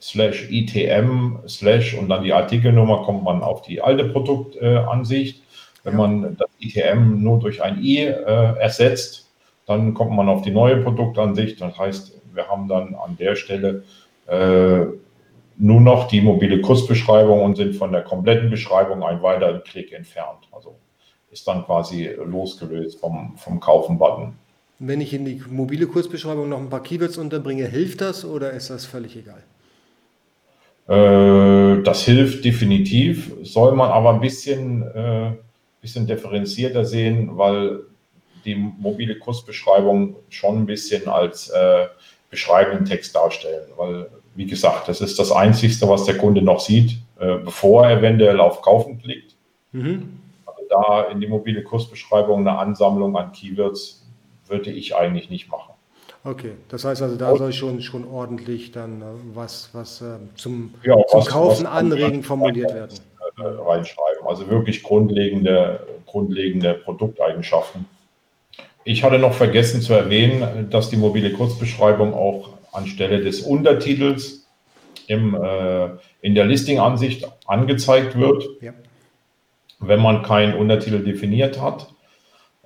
slash 0.00 0.48
itm 0.50 1.38
slash 1.46 1.94
und 1.94 2.08
dann 2.08 2.22
die 2.24 2.32
Artikelnummer, 2.32 3.02
kommt 3.02 3.24
man 3.24 3.42
auf 3.42 3.62
die 3.62 3.80
alte 3.80 4.04
Produktansicht. 4.04 5.42
wenn 5.84 5.96
man 5.96 6.36
das 6.36 6.48
ITM 6.60 7.22
nur 7.22 7.38
durch 7.38 7.62
ein 7.62 7.82
i 7.82 7.98
äh, 7.98 8.12
ersetzt, 8.58 9.30
dann 9.66 9.94
kommt 9.94 10.12
man 10.12 10.28
auf 10.28 10.42
die 10.42 10.50
neue 10.50 10.78
Produktansicht. 10.78 11.60
Das 11.60 11.78
heißt, 11.78 12.20
wir 12.34 12.48
haben 12.48 12.68
dann 12.68 12.94
an 12.94 13.16
der 13.16 13.36
Stelle 13.36 13.84
äh, 14.26 14.86
nur 15.56 15.80
noch 15.80 16.08
die 16.08 16.20
mobile 16.20 16.60
Kursbeschreibung 16.60 17.42
und 17.42 17.56
sind 17.56 17.74
von 17.74 17.92
der 17.92 18.02
kompletten 18.02 18.50
Beschreibung 18.50 19.02
einen 19.02 19.22
weiteren 19.22 19.62
Klick 19.64 19.92
entfernt. 19.92 20.48
Also 20.52 20.76
ist 21.30 21.46
dann 21.46 21.64
quasi 21.64 22.10
losgelöst 22.24 23.00
vom, 23.00 23.36
vom 23.36 23.60
Kaufen-Button. 23.60 24.34
Wenn 24.78 25.00
ich 25.00 25.12
in 25.12 25.24
die 25.24 25.42
mobile 25.50 25.86
Kursbeschreibung 25.86 26.48
noch 26.48 26.60
ein 26.60 26.70
paar 26.70 26.82
Keywords 26.82 27.18
unterbringe, 27.18 27.66
hilft 27.66 28.00
das 28.00 28.24
oder 28.24 28.52
ist 28.52 28.70
das 28.70 28.86
völlig 28.86 29.16
egal? 29.16 29.42
Äh, 30.88 31.82
das 31.82 32.02
hilft 32.04 32.44
definitiv, 32.44 33.32
soll 33.42 33.74
man 33.74 33.90
aber 33.90 34.14
ein 34.14 34.20
bisschen, 34.20 34.82
äh, 34.82 35.32
bisschen 35.82 36.06
differenzierter 36.06 36.84
sehen, 36.84 37.36
weil 37.36 37.80
die 38.44 38.54
mobile 38.54 39.18
Kursbeschreibung 39.18 40.16
schon 40.30 40.62
ein 40.62 40.66
bisschen 40.66 41.06
als 41.08 41.50
äh, 41.50 41.86
beschreibenden 42.30 42.86
Text 42.86 43.14
darstellen, 43.14 43.68
weil 43.76 44.08
wie 44.34 44.46
gesagt, 44.46 44.88
das 44.88 45.00
ist 45.00 45.18
das 45.18 45.32
Einzige, 45.32 45.88
was 45.88 46.04
der 46.04 46.16
Kunde 46.16 46.40
noch 46.40 46.60
sieht, 46.60 46.92
äh, 47.18 47.38
bevor 47.38 47.86
er 47.86 47.98
eventuell 47.98 48.40
auf 48.40 48.62
Kaufen 48.62 48.98
klickt. 48.98 49.34
Mhm. 49.72 50.20
Also 50.46 50.62
da 50.70 51.02
in 51.10 51.20
die 51.20 51.26
mobile 51.26 51.62
Kursbeschreibung 51.62 52.40
eine 52.40 52.56
Ansammlung 52.56 53.16
an 53.16 53.32
Keywords 53.32 54.06
würde 54.46 54.70
ich 54.70 54.94
eigentlich 54.94 55.28
nicht 55.28 55.50
machen. 55.50 55.74
Okay, 56.24 56.52
das 56.68 56.84
heißt 56.84 57.00
also, 57.02 57.16
da 57.16 57.36
soll 57.36 57.52
schon, 57.52 57.80
schon 57.80 58.06
ordentlich 58.06 58.72
dann 58.72 59.02
äh, 59.02 59.04
was, 59.34 59.70
was 59.72 60.02
äh, 60.02 60.18
zum, 60.34 60.74
ja, 60.82 60.96
zum 61.06 61.20
was, 61.20 61.26
Kaufen 61.26 61.64
was 61.64 61.72
anregen 61.72 62.22
formuliert 62.22 62.74
werden. 62.74 62.98
Äh, 63.38 63.42
reinschreiben. 63.42 64.26
Also 64.26 64.48
wirklich 64.48 64.82
grundlegende, 64.82 65.86
grundlegende 66.06 66.74
Produkteigenschaften. 66.74 67.86
Ich 68.84 69.04
hatte 69.04 69.18
noch 69.18 69.34
vergessen 69.34 69.80
zu 69.80 69.92
erwähnen, 69.92 70.70
dass 70.70 70.90
die 70.90 70.96
mobile 70.96 71.32
Kurzbeschreibung 71.32 72.14
auch 72.14 72.50
anstelle 72.72 73.22
des 73.22 73.42
Untertitels 73.42 74.46
im, 75.06 75.34
äh, 75.34 75.88
in 76.20 76.34
der 76.34 76.46
Listing-Ansicht 76.46 77.28
angezeigt 77.46 78.18
wird, 78.18 78.44
ja. 78.60 78.72
wenn 79.78 80.00
man 80.00 80.22
keinen 80.22 80.54
Untertitel 80.54 81.04
definiert 81.04 81.60
hat. 81.60 81.88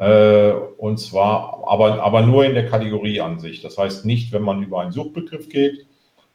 Äh, 0.03 0.53
und 0.79 0.99
zwar 0.99 1.63
aber, 1.65 2.03
aber 2.03 2.23
nur 2.23 2.45
in 2.45 2.55
der 2.55 2.67
Kategorieansicht. 2.67 3.63
Das 3.63 3.79
heißt 3.79 4.05
nicht, 4.05 4.33
wenn 4.33 4.43
man 4.43 4.61
über 4.61 4.81
einen 4.81 4.91
Suchbegriff 4.91 5.49
geht, 5.49 5.87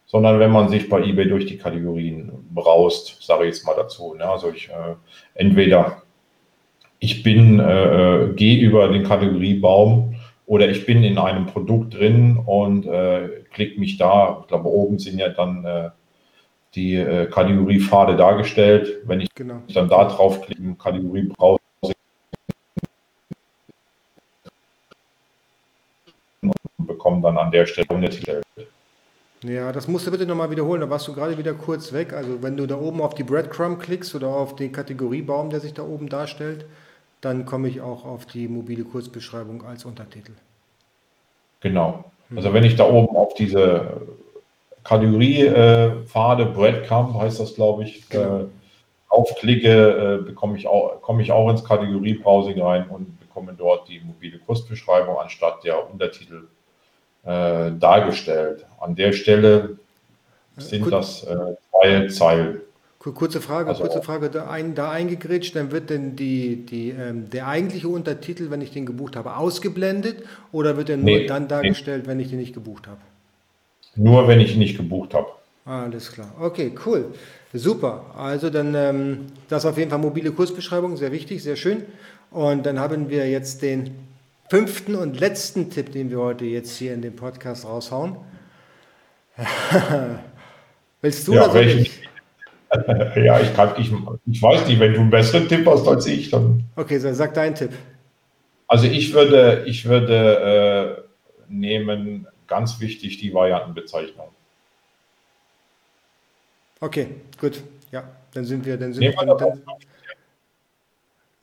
sondern 0.06 0.40
wenn 0.40 0.52
man 0.52 0.70
sich 0.70 0.88
bei 0.88 1.04
eBay 1.04 1.28
durch 1.28 1.48
die 1.48 1.58
Kategorien 1.58 2.32
braust, 2.52 3.22
sage 3.22 3.44
ich 3.44 3.56
jetzt 3.56 3.66
mal 3.66 3.76
dazu. 3.76 4.14
Ne? 4.14 4.24
Also 4.24 4.52
ich 4.52 4.70
äh, 4.70 4.96
entweder 5.34 6.04
ich 7.00 7.24
bin, 7.24 7.60
äh, 7.60 8.24
äh 8.24 8.34
gehe 8.36 8.58
über 8.58 8.88
den 8.88 9.04
Kategoriebaum 9.04 10.16
oder 10.46 10.70
ich 10.70 10.86
bin 10.86 11.04
in 11.04 11.18
einem 11.18 11.46
Produkt 11.48 11.96
drin 11.96 12.38
und 12.46 12.86
äh, 12.88 13.44
klicke 13.52 13.82
mich 13.82 13.98
da. 13.98 14.40
Ich 14.44 14.48
glaube, 14.48 14.70
oben 14.70 14.98
sind 14.98 15.20
ja 15.20 15.28
dann 15.28 15.66
äh, 15.66 15.90
die 16.74 16.96
äh, 16.96 17.26
Kategoriepfade 17.26 18.16
dargestellt. 18.16 19.02
Wenn 19.06 19.20
ich 19.20 19.36
genau. 19.36 19.62
dann 19.74 19.90
da 19.90 20.06
drauf 20.06 20.42
klicke, 20.42 20.76
Kategorie 20.76 21.24
browse 21.24 21.60
und 26.78 26.97
bekomme 27.08 27.22
dann 27.22 27.38
an 27.38 27.52
der 27.52 27.66
Stelle 27.66 27.88
eine 27.90 28.10
Titel. 28.10 28.42
Ja, 29.44 29.72
das 29.72 29.88
musst 29.88 30.08
du 30.08 30.12
bitte 30.12 30.26
nochmal 30.26 30.50
wiederholen. 30.50 30.82
Da 30.82 30.90
warst 30.90 31.08
du 31.08 31.14
gerade 31.14 31.38
wieder 31.38 31.54
kurz 31.54 31.94
weg. 31.94 32.12
Also 32.14 32.42
wenn 32.42 32.58
du 32.58 32.66
da 32.66 32.76
oben 32.76 33.02
auf 33.02 33.14
die 33.14 33.24
Breadcrumb 33.24 33.80
klickst 33.80 34.14
oder 34.16 34.28
auf 34.28 34.56
den 34.56 34.72
Kategoriebaum, 34.72 35.50
der 35.50 35.60
sich 35.60 35.74
da 35.74 35.84
oben 35.84 36.10
darstellt, 36.10 36.66
dann 37.22 37.46
komme 37.46 37.70
ich 37.70 37.82
auch 37.82 38.04
auf 38.06 38.26
die 38.26 38.48
mobile 38.48 38.84
Kurzbeschreibung 38.84 39.64
als 39.64 39.86
Untertitel. 39.86 40.34
Genau. 41.62 42.06
Also 42.36 42.54
wenn 42.54 42.64
ich 42.64 42.76
da 42.76 42.86
oben 42.86 43.16
auf 43.16 43.36
diese 43.36 44.02
Kategorie-Pfade, 44.84 46.44
äh, 46.44 46.46
Breadcrumb 46.46 47.14
heißt 47.14 47.40
das, 47.40 47.56
glaube 47.56 47.84
ich, 47.84 48.00
äh, 48.10 48.18
genau. 48.18 48.40
äh, 48.40 48.46
aufklicke, 49.10 50.20
äh, 50.20 50.26
bekomme 50.26 50.58
ich 50.58 50.68
auch, 50.68 51.02
komme 51.02 51.22
ich 51.22 51.32
auch 51.32 51.50
ins 51.50 51.64
Kategorie-Browsing 51.64 52.62
rein 52.62 52.90
und 52.90 53.20
bekomme 53.20 53.54
dort 53.58 53.88
die 53.88 54.02
mobile 54.02 54.40
Kurzbeschreibung 54.40 55.18
anstatt 55.18 55.64
der 55.64 55.90
Untertitel 55.90 56.48
äh, 57.24 57.72
dargestellt. 57.80 58.66
An 58.80 58.96
der 58.96 59.12
Stelle 59.14 59.78
sind 60.58 60.84
Gut. 60.84 60.94
das 60.94 61.24
äh, 61.24 61.56
zwei 61.72 62.08
Zeilen. 62.08 62.62
Kurze 63.00 63.40
Frage, 63.40 63.70
also, 63.70 63.84
kurze 63.84 64.02
Frage, 64.02 64.30
da, 64.30 64.50
ein, 64.50 64.76
da 64.76 64.92
eingegrätscht, 64.92 65.56
dann 65.56 65.72
wird 65.72 65.90
denn 65.90 66.18
die, 66.18 66.66
die, 66.66 66.90
ähm, 66.90 67.30
der 67.30 67.48
eigentliche 67.48 67.88
Untertitel, 67.88 68.50
wenn 68.50 68.60
ich 68.60 68.72
den 68.72 68.86
gebucht 68.86 69.16
habe, 69.16 69.38
ausgeblendet 69.38 70.24
oder 70.52 70.76
wird 70.76 70.90
er 70.90 70.98
nur 70.98 71.06
nee, 71.06 71.26
dann 71.26 71.48
dargestellt, 71.48 72.04
nee. 72.04 72.10
wenn 72.10 72.20
ich 72.20 72.30
den 72.32 72.40
nicht 72.40 72.54
gebucht 72.54 72.86
habe? 72.88 73.00
Nur 73.96 74.28
wenn 74.28 74.42
ich 74.42 74.54
ihn 74.54 74.60
nicht 74.60 74.76
gebucht 74.76 75.14
habe. 75.14 75.28
Alles 75.64 76.12
klar. 76.12 76.34
Okay, 76.40 76.74
cool. 76.86 77.14
Super. 77.54 78.06
Also 78.18 78.50
dann 78.50 78.76
ähm, 78.76 79.28
das 79.48 79.66
auf 79.66 79.78
jeden 79.78 79.90
Fall 79.90 80.00
mobile 80.00 80.32
Kursbeschreibung, 80.32 80.98
sehr 80.98 81.12
wichtig, 81.12 81.44
sehr 81.44 81.56
schön. 81.56 81.84
Und 82.32 82.66
dann 82.66 82.80
haben 82.80 83.10
wir 83.10 83.30
jetzt 83.30 83.62
den 83.62 83.92
fünften 84.50 84.96
und 84.96 85.20
letzten 85.20 85.70
Tipp, 85.70 85.92
den 85.92 86.10
wir 86.10 86.20
heute 86.20 86.46
jetzt 86.46 86.77
hier 86.77 86.94
in 86.94 87.01
dem 87.01 87.16
Podcast 87.16 87.66
raushauen. 87.66 88.18
Willst 91.01 91.27
du 91.27 91.34
ja, 91.34 91.54
welchen, 91.54 91.86
ja, 93.24 93.39
ich, 93.39 93.54
kann, 93.56 93.74
ich, 93.77 93.92
ich 94.25 94.42
weiß 94.42 94.68
nicht, 94.68 94.80
wenn 94.80 94.94
du 94.94 95.01
einen 95.01 95.10
besseren 95.10 95.48
Tipp 95.48 95.66
hast 95.68 95.88
als 95.88 96.06
ich, 96.08 96.32
dann. 96.32 96.63
Okay, 96.75 96.98
so 96.98 97.13
sag 97.13 97.34
deinen 97.34 97.56
Tipp. 97.56 97.72
Also 98.68 98.88
ich 98.88 99.13
würde, 99.13 99.63
ich 99.66 99.86
würde 99.86 100.98
äh, 100.98 101.51
nehmen, 101.54 102.27
ganz 102.48 102.80
wichtig, 102.80 103.18
die 103.18 103.34
Variantenbezeichnung. 103.34 104.27
Okay, 106.80 107.08
gut. 107.39 107.63
Ja, 107.92 108.04
dann 108.34 108.46
sind 108.46 108.66
wir, 108.66 108.77
dann 108.77 108.94
sind 108.94 109.04
wir. 109.04 109.13
Dann, 109.13 109.63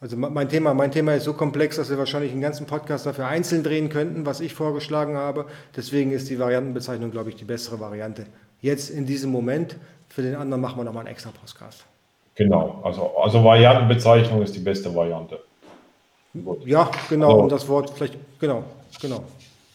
also 0.04 0.18
mein 0.18 0.50
Thema, 0.50 0.74
mein 0.74 0.92
Thema 0.92 1.14
ist 1.14 1.24
so 1.24 1.32
komplex, 1.32 1.76
dass 1.76 1.88
wir 1.88 1.96
wahrscheinlich 1.96 2.30
einen 2.30 2.42
ganzen 2.42 2.66
Podcast 2.66 3.06
dafür 3.06 3.26
einzeln 3.26 3.62
drehen 3.62 3.88
könnten, 3.88 4.26
was 4.26 4.40
ich 4.40 4.52
vorgeschlagen 4.52 5.16
habe. 5.16 5.46
Deswegen 5.74 6.12
ist 6.12 6.28
die 6.28 6.38
Variantenbezeichnung, 6.38 7.10
glaube 7.10 7.30
ich, 7.30 7.36
die 7.36 7.46
bessere 7.46 7.80
Variante. 7.80 8.26
Jetzt 8.60 8.90
in 8.90 9.06
diesem 9.06 9.30
Moment 9.30 9.76
für 10.10 10.20
den 10.20 10.34
anderen 10.34 10.60
machen 10.60 10.76
wir 10.76 10.84
nochmal 10.84 11.06
einen 11.06 11.14
extra 11.14 11.30
Podcast. 11.30 11.86
Genau, 12.34 12.82
also, 12.84 13.16
also 13.16 13.42
Variantenbezeichnung 13.42 14.42
ist 14.42 14.54
die 14.54 14.60
beste 14.60 14.94
Variante. 14.94 15.40
Gut. 16.34 16.66
Ja, 16.66 16.90
genau, 17.08 17.28
also, 17.28 17.40
um 17.40 17.48
das 17.48 17.66
Wort 17.66 17.88
vielleicht, 17.88 18.18
genau, 18.38 18.62
genau. 19.00 19.24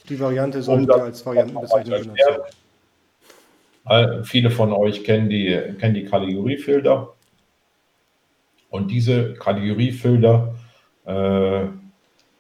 Die 0.08 0.20
Variante 0.20 0.62
sollte 0.62 0.94
um 0.94 1.02
als 1.02 1.26
Variantenbezeichnung 1.26 2.02
benutzt 2.02 2.20
werden. 3.88 4.24
Viele 4.26 4.52
von 4.52 4.74
euch 4.74 5.04
kennen 5.04 5.28
die, 5.28 5.60
kennen 5.80 5.96
die 5.96 6.06
Kategoriefilter. 6.06 7.16
Und 8.70 8.92
diese 8.92 9.34
Kategoriefilter 9.34 10.54
äh, 11.06 11.62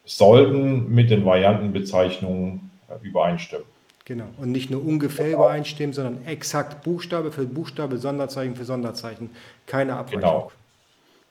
sollten 0.05 0.89
mit 0.93 1.09
den 1.09 1.25
Variantenbezeichnungen 1.25 2.71
äh, 2.87 3.05
übereinstimmen. 3.05 3.65
Genau. 4.05 4.25
Und 4.37 4.51
nicht 4.51 4.71
nur 4.71 4.83
ungefähr 4.83 5.33
übereinstimmen, 5.33 5.93
sondern 5.93 6.25
exakt 6.25 6.83
Buchstabe 6.83 7.31
für 7.31 7.45
Buchstabe, 7.45 7.97
Sonderzeichen 7.97 8.55
für 8.55 8.65
Sonderzeichen. 8.65 9.29
Keine 9.67 9.95
Abweichung. 9.95 10.21
Genau. 10.21 10.51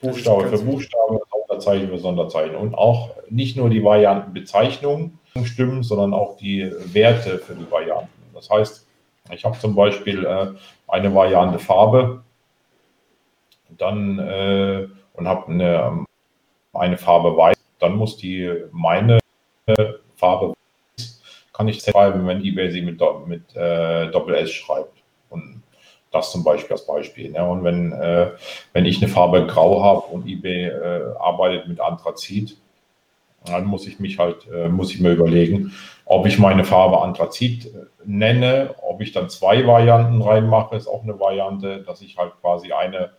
Buchstabe 0.01 0.49
für 0.49 0.65
Buchstabe, 0.65 1.21
Sonderzeichen 1.49 1.89
für 1.89 1.99
Sonderzeichen. 1.99 2.55
Und 2.55 2.75
auch 2.75 3.11
nicht 3.29 3.57
nur 3.57 3.69
die 3.69 3.83
Variantenbezeichnungen 3.83 5.19
stimmen, 5.45 5.83
sondern 5.83 6.15
auch 6.15 6.37
die 6.37 6.71
Werte 6.93 7.39
für 7.39 7.55
die 7.55 7.69
Varianten. 7.69 8.11
Das 8.33 8.49
heißt, 8.49 8.87
ich 9.33 9.45
habe 9.45 9.59
zum 9.59 9.75
Beispiel 9.75 10.25
äh, 10.25 10.47
eine 10.87 11.15
Variante 11.15 11.59
Farbe, 11.59 12.23
dann 13.77 14.19
äh, 14.19 14.89
und 15.15 15.29
habe 15.29 15.49
eine, 15.49 16.05
eine 16.73 16.99
Farbe 16.99 17.37
weiß, 17.37 17.57
dann 17.79 17.95
muss 17.97 18.17
die 18.17 18.51
meine 18.73 19.19
Farbe 20.17 20.55
weiß, 20.97 21.21
kann 21.53 21.69
ich 21.69 21.81
schreiben, 21.83 22.27
wenn 22.27 22.45
eBay 22.45 22.71
sie 22.71 22.83
mit, 22.83 23.01
mit 23.27 23.57
äh, 23.57 24.11
Doppel 24.11 24.35
S 24.37 24.53
schreibt. 24.53 25.03
Und 25.31 25.63
das 26.11 26.33
zum 26.33 26.45
Beispiel 26.45 26.73
als 26.73 26.87
Beispiel. 26.87 27.31
Ne? 27.31 27.45
Und 27.45 27.65
wenn, 27.65 27.93
äh, 27.93 28.31
wenn 28.73 28.87
ich 28.87 29.03
eine 29.03 29.11
Farbe 29.11 29.47
grau 29.47 29.83
habe 29.83 30.01
und 30.13 30.27
eBay 30.27 30.67
äh, 30.67 31.15
arbeitet 31.19 31.69
mit 31.69 31.81
Anthrazit, 31.81 32.57
dann 33.45 33.65
muss 33.65 33.87
ich 33.87 34.01
mich 34.01 34.19
halt, 34.19 34.47
äh, 34.53 34.69
muss 34.69 34.93
ich 34.93 35.01
mir 35.01 35.13
überlegen, 35.13 35.73
ob 36.05 36.27
ich 36.27 36.39
meine 36.39 36.65
Farbe 36.65 37.01
Anthrazit 37.01 37.67
äh, 37.67 37.87
nenne, 38.05 38.75
ob 38.83 39.01
ich 39.01 39.13
dann 39.13 39.29
zwei 39.29 39.67
Varianten 39.67 40.23
reinmache, 40.23 40.77
ist 40.77 40.89
auch 40.89 41.03
eine 41.03 41.19
Variante, 41.21 41.83
dass 41.83 42.01
ich 42.01 42.17
halt 42.17 42.33
quasi 42.41 42.73
eine 42.73 43.11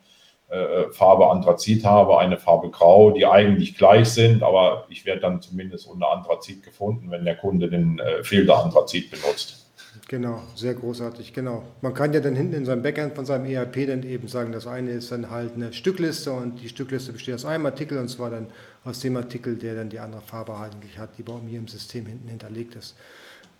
äh, 0.49 0.91
Farbe 0.91 1.29
Anthrazit 1.29 1.85
habe, 1.85 2.17
eine 2.17 2.37
Farbe 2.37 2.69
Grau, 2.69 3.11
die 3.11 3.25
eigentlich 3.25 3.77
gleich 3.77 4.09
sind, 4.09 4.43
aber 4.43 4.85
ich 4.89 5.05
werde 5.05 5.21
dann 5.21 5.41
zumindest 5.41 5.87
unter 5.87 6.11
Anthrazit 6.11 6.63
gefunden, 6.63 7.11
wenn 7.11 7.25
der 7.25 7.35
Kunde 7.35 7.69
den 7.69 7.99
äh, 7.99 8.23
Filter 8.23 8.63
Anthrazit 8.63 9.11
benutzt. 9.11 9.67
Genau, 10.07 10.41
sehr 10.55 10.73
großartig, 10.73 11.33
genau. 11.33 11.63
Man 11.81 11.93
kann 11.93 12.13
ja 12.13 12.19
dann 12.19 12.35
hinten 12.35 12.55
in 12.55 12.65
seinem 12.65 12.81
Backend 12.81 13.15
von 13.15 13.25
seinem 13.25 13.45
ERP 13.45 13.87
dann 13.87 14.03
eben 14.03 14.27
sagen, 14.27 14.51
das 14.51 14.65
eine 14.65 14.91
ist 14.91 15.11
dann 15.11 15.29
halt 15.29 15.53
eine 15.55 15.71
Stückliste 15.71 16.31
und 16.31 16.61
die 16.61 16.69
Stückliste 16.69 17.13
besteht 17.13 17.35
aus 17.35 17.45
einem 17.45 17.65
Artikel 17.67 17.97
und 17.99 18.07
zwar 18.07 18.31
dann 18.31 18.47
aus 18.83 19.01
dem 19.01 19.17
Artikel, 19.17 19.55
der 19.55 19.75
dann 19.75 19.89
die 19.89 19.99
andere 19.99 20.21
Farbe 20.21 20.55
eigentlich 20.55 20.97
hat, 20.97 21.17
die 21.17 21.23
bei 21.23 21.33
mir 21.33 21.59
im 21.59 21.67
System 21.67 22.05
hinten 22.07 22.27
hinterlegt 22.27 22.75
ist 22.75 22.95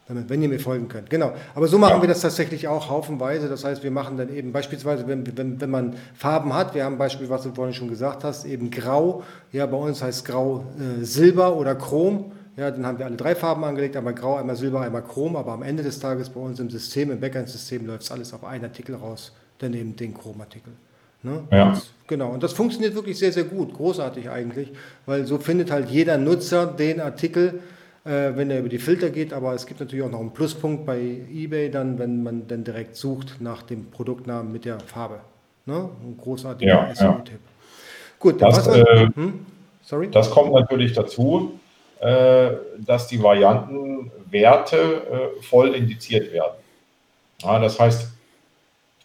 wenn 0.10 0.42
ihr 0.42 0.50
mir 0.50 0.60
folgen 0.60 0.88
könnt. 0.88 1.10
Genau. 1.10 1.34
Aber 1.54 1.68
so 1.68 1.78
machen 1.78 1.98
ja. 1.98 2.02
wir 2.02 2.08
das 2.08 2.22
tatsächlich 2.22 2.68
auch 2.68 2.90
haufenweise. 2.90 3.48
Das 3.48 3.64
heißt, 3.64 3.84
wir 3.84 3.92
machen 3.92 4.18
dann 4.18 4.34
eben 4.34 4.52
beispielsweise, 4.52 5.08
wenn, 5.08 5.38
wenn, 5.38 5.62
wenn 5.62 5.70
man 5.70 5.96
Farben 6.16 6.54
hat, 6.54 6.74
wir 6.74 6.84
haben 6.84 6.98
Beispiel, 6.98 7.30
was 7.30 7.44
du 7.44 7.54
vorhin 7.54 7.76
schon 7.76 7.90
gesagt 7.90 8.24
hast, 8.24 8.46
eben 8.46 8.72
Grau. 8.72 9.24
Ja, 9.52 9.68
bei 9.68 9.78
uns 9.78 10.02
heißt 10.02 10.26
Grau 10.26 10.66
äh, 10.80 11.04
Silber 11.04 11.56
oder 11.56 11.76
Chrom. 11.76 12.32
Ja, 12.58 12.72
dann 12.72 12.86
haben 12.86 12.98
wir 12.98 13.06
alle 13.06 13.16
drei 13.16 13.36
Farben 13.36 13.64
angelegt, 13.64 13.96
einmal 13.96 14.16
Grau, 14.16 14.36
einmal 14.36 14.56
Silber, 14.56 14.82
einmal 14.82 15.04
Chrom. 15.04 15.36
Aber 15.36 15.54
am 15.54 15.62
Ende 15.62 15.84
des 15.84 16.00
Tages 16.00 16.30
bei 16.30 16.40
uns 16.40 16.60
im 16.60 16.70
System, 16.70 17.12
im 17.12 17.20
Backend-System 17.20 17.86
läuft 17.86 18.04
es 18.04 18.12
alles 18.12 18.34
auf 18.34 18.44
einen 18.44 18.66
Artikel 18.66 18.96
raus, 18.96 19.32
dann 19.60 19.74
eben 19.74 19.96
den 19.96 20.14
Chromartikel. 20.14 20.74
Ne? 21.22 21.44
Ja. 21.52 21.72
Das, 21.72 21.90
genau. 22.08 22.32
Und 22.32 22.44
das 22.44 22.54
funktioniert 22.54 22.96
wirklich 22.96 23.20
sehr, 23.20 23.32
sehr 23.32 23.44
gut. 23.44 23.74
Großartig 23.74 24.30
eigentlich, 24.30 24.72
weil 25.06 25.26
so 25.26 25.38
findet 25.38 25.72
halt 25.72 25.90
jeder 25.90 26.18
Nutzer 26.18 26.66
den 26.66 27.00
Artikel, 27.00 27.60
äh, 28.10 28.36
wenn 28.36 28.50
er 28.50 28.60
über 28.60 28.70
die 28.70 28.80
Filter 28.80 29.12
geht. 29.12 29.34
Aber 29.34 29.54
es 29.54 29.68
gibt 29.68 29.80
natürlich 29.80 30.04
auch 30.04 30.10
noch 30.10 30.20
einen 30.20 30.34
Pluspunkt 30.34 30.86
bei 30.86 31.00
eBay, 31.32 31.70
dann, 31.70 32.00
wenn 32.00 32.24
man 32.24 32.48
dann 32.48 32.64
direkt 32.64 32.96
sucht 32.96 33.40
nach 33.40 33.62
dem 33.62 33.92
Produktnamen 33.92 34.52
mit 34.52 34.66
der 34.66 34.80
Farbe. 34.80 35.20
Ne? 35.66 35.90
Ein 36.04 36.18
großartiger 36.18 36.90
ja, 36.90 36.96
SEO-Tipp. 36.96 37.40
Ja. 37.40 38.16
Gut, 38.18 38.42
das, 38.42 38.68
äh, 38.68 39.08
hm? 39.14 39.46
Sorry? 39.84 40.10
das 40.10 40.32
kommt 40.32 40.54
natürlich 40.54 40.94
dazu, 40.94 41.60
äh, 42.00 42.52
dass 42.80 43.08
die 43.08 43.22
Variantenwerte 43.22 44.78
äh, 44.78 45.42
voll 45.44 45.76
indiziert 45.76 46.34
werden. 46.34 46.54
Ja, 47.44 47.60
das 47.60 47.80
heißt, 47.80 48.12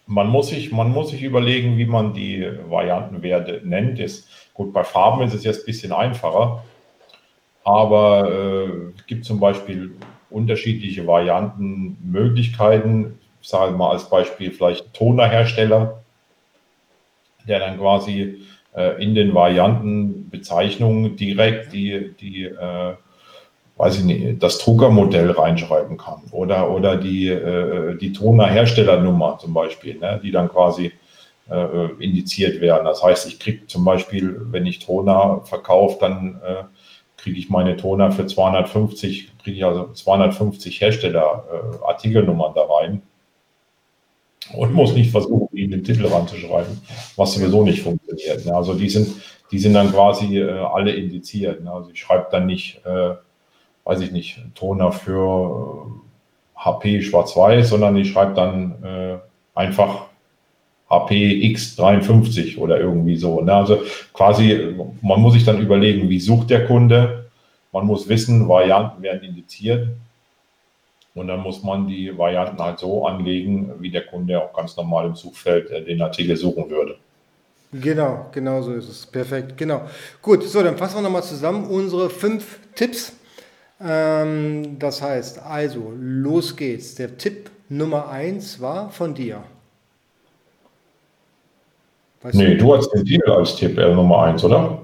man 0.06 0.28
muss, 0.28 0.48
sich, 0.48 0.72
man 0.72 0.90
muss 0.90 1.10
sich 1.10 1.22
überlegen, 1.22 1.76
wie 1.76 1.86
man 1.86 2.14
die 2.14 2.46
Variantenwerte 2.68 3.60
nennt. 3.64 3.98
Ist, 4.00 4.28
gut, 4.54 4.72
bei 4.72 4.82
Farben 4.82 5.22
ist 5.22 5.34
es 5.34 5.44
jetzt 5.44 5.60
ein 5.60 5.66
bisschen 5.66 5.92
einfacher. 5.92 6.64
Aber 7.64 8.30
äh, 8.30 8.68
es 8.96 9.06
gibt 9.06 9.24
zum 9.24 9.40
Beispiel 9.40 9.92
unterschiedliche 10.30 11.06
Varianten, 11.06 11.96
Möglichkeiten. 12.02 13.18
Ich 13.40 13.48
sage 13.48 13.72
mal 13.72 13.90
als 13.90 14.08
Beispiel 14.08 14.50
vielleicht 14.50 14.92
Tonerhersteller, 14.94 16.02
der 17.48 17.58
dann 17.60 17.78
quasi 17.78 18.42
äh, 18.76 19.02
in 19.02 19.14
den 19.14 19.34
Variantenbezeichnungen 19.34 21.16
direkt 21.16 21.72
die, 21.72 22.14
die 22.20 22.44
äh, 22.44 22.94
weiß 23.76 23.98
ich 23.98 24.04
nicht, 24.04 24.42
das 24.42 24.58
Druckermodell 24.58 25.30
reinschreiben 25.30 25.96
kann 25.96 26.22
oder, 26.30 26.70
oder 26.70 26.96
die, 26.96 27.28
äh, 27.28 27.96
die 27.96 28.12
Tonerherstellernummer 28.12 29.38
zum 29.38 29.52
Beispiel, 29.52 29.98
ne, 29.98 30.20
die 30.22 30.30
dann 30.30 30.48
quasi 30.48 30.92
äh, 31.50 31.86
indiziert 31.98 32.60
werden. 32.60 32.84
Das 32.84 33.02
heißt, 33.02 33.26
ich 33.26 33.40
kriege 33.40 33.66
zum 33.66 33.84
Beispiel, 33.84 34.40
wenn 34.50 34.66
ich 34.66 34.78
Toner 34.78 35.42
verkaufe, 35.44 35.98
dann 36.00 36.40
äh, 36.44 36.64
kriege 37.24 37.38
ich 37.38 37.48
meine 37.48 37.78
Toner 37.78 38.12
für 38.12 38.26
250, 38.26 39.38
kriege 39.42 39.56
ich 39.56 39.64
also 39.64 39.90
250 39.94 40.78
Hersteller-Artikelnummern 40.82 42.52
äh, 42.52 42.54
da 42.54 42.66
rein 42.66 43.00
und 44.52 44.74
muss 44.74 44.92
nicht 44.92 45.10
versuchen, 45.10 45.48
die 45.50 45.64
in 45.64 45.70
den 45.70 45.84
Titel 45.84 46.06
ranzuschreiben, 46.06 46.82
was 47.16 47.32
sowieso 47.32 47.64
nicht 47.64 47.82
funktioniert. 47.82 48.44
Ne? 48.44 48.54
Also 48.54 48.74
die 48.74 48.90
sind, 48.90 49.08
die 49.50 49.58
sind 49.58 49.72
dann 49.72 49.90
quasi 49.90 50.38
äh, 50.38 50.50
alle 50.50 50.92
indiziert. 50.92 51.64
Ne? 51.64 51.72
Also 51.72 51.90
ich 51.90 52.00
schreibe 52.00 52.26
dann 52.30 52.44
nicht, 52.44 52.84
äh, 52.84 53.14
weiß 53.84 54.00
ich 54.00 54.12
nicht, 54.12 54.38
Toner 54.54 54.92
für 54.92 55.86
HP 56.56 56.98
äh, 56.98 57.00
schwarz-weiß, 57.00 57.70
sondern 57.70 57.96
ich 57.96 58.12
schreibe 58.12 58.34
dann 58.34 58.84
äh, 58.84 59.18
einfach 59.54 60.08
APX53 60.88 62.58
oder 62.58 62.78
irgendwie 62.78 63.16
so. 63.16 63.40
Ne? 63.40 63.52
Also 63.52 63.82
quasi, 64.12 64.74
man 65.00 65.20
muss 65.20 65.34
sich 65.34 65.44
dann 65.44 65.60
überlegen, 65.60 66.08
wie 66.08 66.20
sucht 66.20 66.50
der 66.50 66.66
Kunde. 66.66 67.30
Man 67.72 67.86
muss 67.86 68.08
wissen, 68.08 68.48
Varianten 68.48 69.02
werden 69.02 69.22
indiziert. 69.24 69.88
Und 71.14 71.28
dann 71.28 71.40
muss 71.40 71.62
man 71.62 71.86
die 71.86 72.16
Varianten 72.16 72.60
halt 72.60 72.80
so 72.80 73.06
anlegen, 73.06 73.70
wie 73.78 73.90
der 73.90 74.04
Kunde 74.04 74.42
auch 74.42 74.52
ganz 74.52 74.76
normal 74.76 75.06
im 75.06 75.14
Suchfeld 75.14 75.70
äh, 75.70 75.84
den 75.84 76.02
Artikel 76.02 76.36
suchen 76.36 76.68
würde. 76.68 76.96
Genau, 77.72 78.26
genau 78.32 78.62
so 78.62 78.72
ist 78.72 78.88
es. 78.88 79.06
Perfekt, 79.06 79.56
genau. 79.56 79.82
Gut, 80.22 80.44
so, 80.44 80.62
dann 80.62 80.76
fassen 80.76 80.96
wir 80.96 81.02
nochmal 81.02 81.22
zusammen 81.22 81.66
unsere 81.66 82.10
fünf 82.10 82.58
Tipps. 82.74 83.12
Ähm, 83.80 84.78
das 84.78 85.02
heißt, 85.02 85.40
also, 85.42 85.92
los 85.96 86.56
geht's. 86.56 86.94
Der 86.96 87.16
Tipp 87.16 87.50
Nummer 87.68 88.08
eins 88.08 88.60
war 88.60 88.90
von 88.90 89.14
dir. 89.14 89.42
Weißt 92.24 92.36
nee, 92.36 92.54
du, 92.54 92.64
du 92.64 92.74
hast 92.74 92.90
den 92.94 93.04
Titel 93.04 93.30
als 93.32 93.54
Tipp 93.54 93.76
äh, 93.76 93.94
Nummer 93.94 94.22
1, 94.22 94.42
oder? 94.44 94.80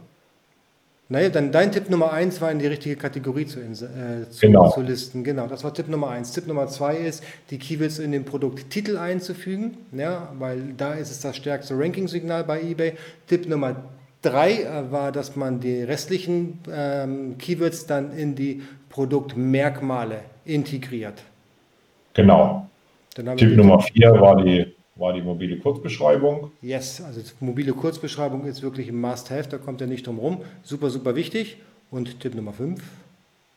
Naja, 1.09 1.31
dann 1.31 1.51
dein 1.51 1.73
Tipp 1.73 1.89
Nummer 1.89 2.13
1 2.13 2.39
war 2.43 2.53
in 2.53 2.59
die 2.59 2.67
richtige 2.67 2.97
Kategorie 2.97 3.47
zu, 3.47 3.61
äh, 3.61 4.29
zu, 4.29 4.41
genau. 4.47 4.69
zu, 4.69 4.83
listen. 4.83 5.25
Genau, 5.25 5.47
das 5.47 5.65
war 5.65 5.73
Tipp 5.73 5.89
Nummer 5.89 6.11
1. 6.11 6.33
Tipp 6.33 6.47
Nummer 6.47 6.69
2 6.69 6.97
ist, 6.97 7.25
die 7.49 7.59
Keywords 7.59 7.99
in 7.99 8.13
den 8.13 8.27
Produkttitel 8.27 8.99
einzufügen, 8.99 9.79
ja, 9.93 10.29
weil 10.39 10.75
da 10.77 10.93
ist 10.93 11.11
es 11.11 11.23
das 11.23 11.35
stärkste 11.35 11.79
Ranking-Signal 11.79 12.45
bei 12.45 12.61
eBay. 12.61 12.93
Tipp 13.27 13.49
Nummer 13.49 13.77
3 14.21 14.53
äh, 14.53 14.93
war, 14.93 15.11
dass 15.11 15.35
man 15.35 15.61
die 15.61 15.83
restlichen 15.83 16.59
ähm, 16.71 17.39
Keywords 17.39 17.87
dann 17.87 18.15
in 18.15 18.35
die 18.35 18.61
Produktmerkmale 18.91 20.19
integriert. 20.45 21.23
Genau. 22.13 22.69
Tipp 23.15 23.57
Nummer 23.57 23.81
4 23.81 24.21
war 24.21 24.45
die 24.45 24.75
war 25.01 25.15
die 25.15 25.23
mobile 25.23 25.59
Kurzbeschreibung. 25.59 26.53
Yes, 26.61 27.01
also 27.01 27.21
mobile 27.41 27.73
Kurzbeschreibung 27.73 28.45
ist 28.45 28.63
wirklich 28.63 28.89
ein 28.89 29.01
Must-Have, 29.01 29.49
da 29.49 29.59
kommt 29.59 29.81
er 29.81 29.87
nicht 29.87 30.07
drum 30.07 30.19
rum. 30.19 30.43
Super, 30.63 30.91
super 30.91 31.17
wichtig. 31.17 31.57
Und 31.91 32.21
Tipp 32.21 32.35
Nummer 32.35 32.53
5? 32.53 32.81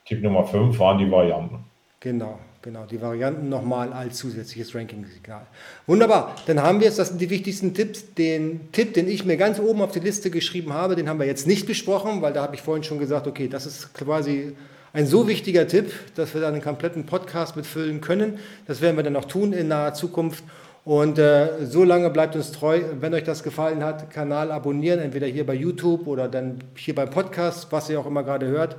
Tipp 0.06 0.24
Nummer 0.24 0.46
5 0.46 0.80
waren 0.80 0.98
die 0.98 1.12
Varianten. 1.12 1.60
Genau, 2.00 2.40
genau, 2.62 2.86
die 2.86 3.02
Varianten 3.02 3.48
nochmal 3.48 3.94
als 3.94 4.18
zusätzliches 4.18 4.74
Ranking-Signal. 4.74 5.46
Wunderbar, 5.86 6.36
dann 6.48 6.62
haben 6.62 6.80
wir 6.80 6.88
jetzt, 6.88 7.00
das 7.00 7.10
sind 7.10 7.22
die 7.22 7.30
wichtigsten 7.30 7.74
Tipps. 7.74 8.14
Den 8.14 8.72
Tipp, 8.72 8.94
den 8.94 9.08
ich 9.08 9.24
mir 9.24 9.38
ganz 9.38 9.60
oben 9.60 9.82
auf 9.82 9.92
die 9.92 10.00
Liste 10.00 10.32
geschrieben 10.32 10.74
habe, 10.74 10.96
den 10.96 11.08
haben 11.08 11.20
wir 11.20 11.28
jetzt 11.28 11.46
nicht 11.46 11.68
besprochen, 11.68 12.22
weil 12.22 12.34
da 12.34 12.42
habe 12.42 12.56
ich 12.56 12.62
vorhin 12.62 12.84
schon 12.84 13.00
gesagt, 13.00 13.28
okay, 13.28 13.48
das 13.48 13.66
ist 13.66 13.94
quasi 13.94 14.56
ein 14.94 15.08
so 15.08 15.28
wichtiger 15.28 15.68
Tipp, 15.68 15.92
dass 16.16 16.34
wir 16.34 16.42
da 16.42 16.48
einen 16.48 16.62
kompletten 16.62 17.06
Podcast 17.06 17.56
mitfüllen 17.56 18.00
können. 18.00 18.40
Das 18.68 18.82
werden 18.82 18.96
wir 18.96 19.04
dann 19.04 19.14
noch 19.14 19.26
tun 19.26 19.54
in 19.54 19.68
naher 19.68 19.94
Zukunft. 19.94 20.44
Und 20.86 21.18
äh, 21.18 21.66
so 21.66 21.86
lange 21.86 22.10
bleibt 22.10 22.36
uns 22.36 22.52
treu. 22.52 22.82
Wenn 23.00 23.14
euch 23.14 23.24
das 23.24 23.42
gefallen 23.42 23.84
hat, 23.84 24.10
Kanal 24.10 24.52
abonnieren, 24.52 25.00
entweder 25.00 25.28
hier 25.28 25.46
bei 25.46 25.54
YouTube 25.54 26.08
oder 26.08 26.28
dann 26.28 26.60
hier 26.76 26.94
beim 26.94 27.10
Podcast, 27.10 27.68
was 27.72 27.90
ihr 27.90 28.00
auch 28.00 28.06
immer 28.06 28.24
gerade 28.24 28.48
hört. 28.48 28.76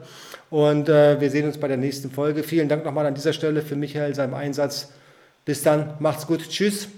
Und 0.50 0.88
äh, 0.90 1.18
wir 1.20 1.30
sehen 1.30 1.46
uns 1.46 1.56
bei 1.56 1.68
der 1.68 1.78
nächsten 1.78 2.10
Folge. 2.10 2.42
Vielen 2.42 2.68
Dank 2.68 2.84
nochmal 2.84 3.06
an 3.06 3.14
dieser 3.14 3.32
Stelle 3.32 3.62
für 3.62 3.76
Michael, 3.76 4.14
seinem 4.14 4.34
Einsatz. 4.34 4.92
Bis 5.46 5.62
dann, 5.62 5.94
macht's 5.98 6.26
gut, 6.26 6.46
tschüss. 6.48 6.88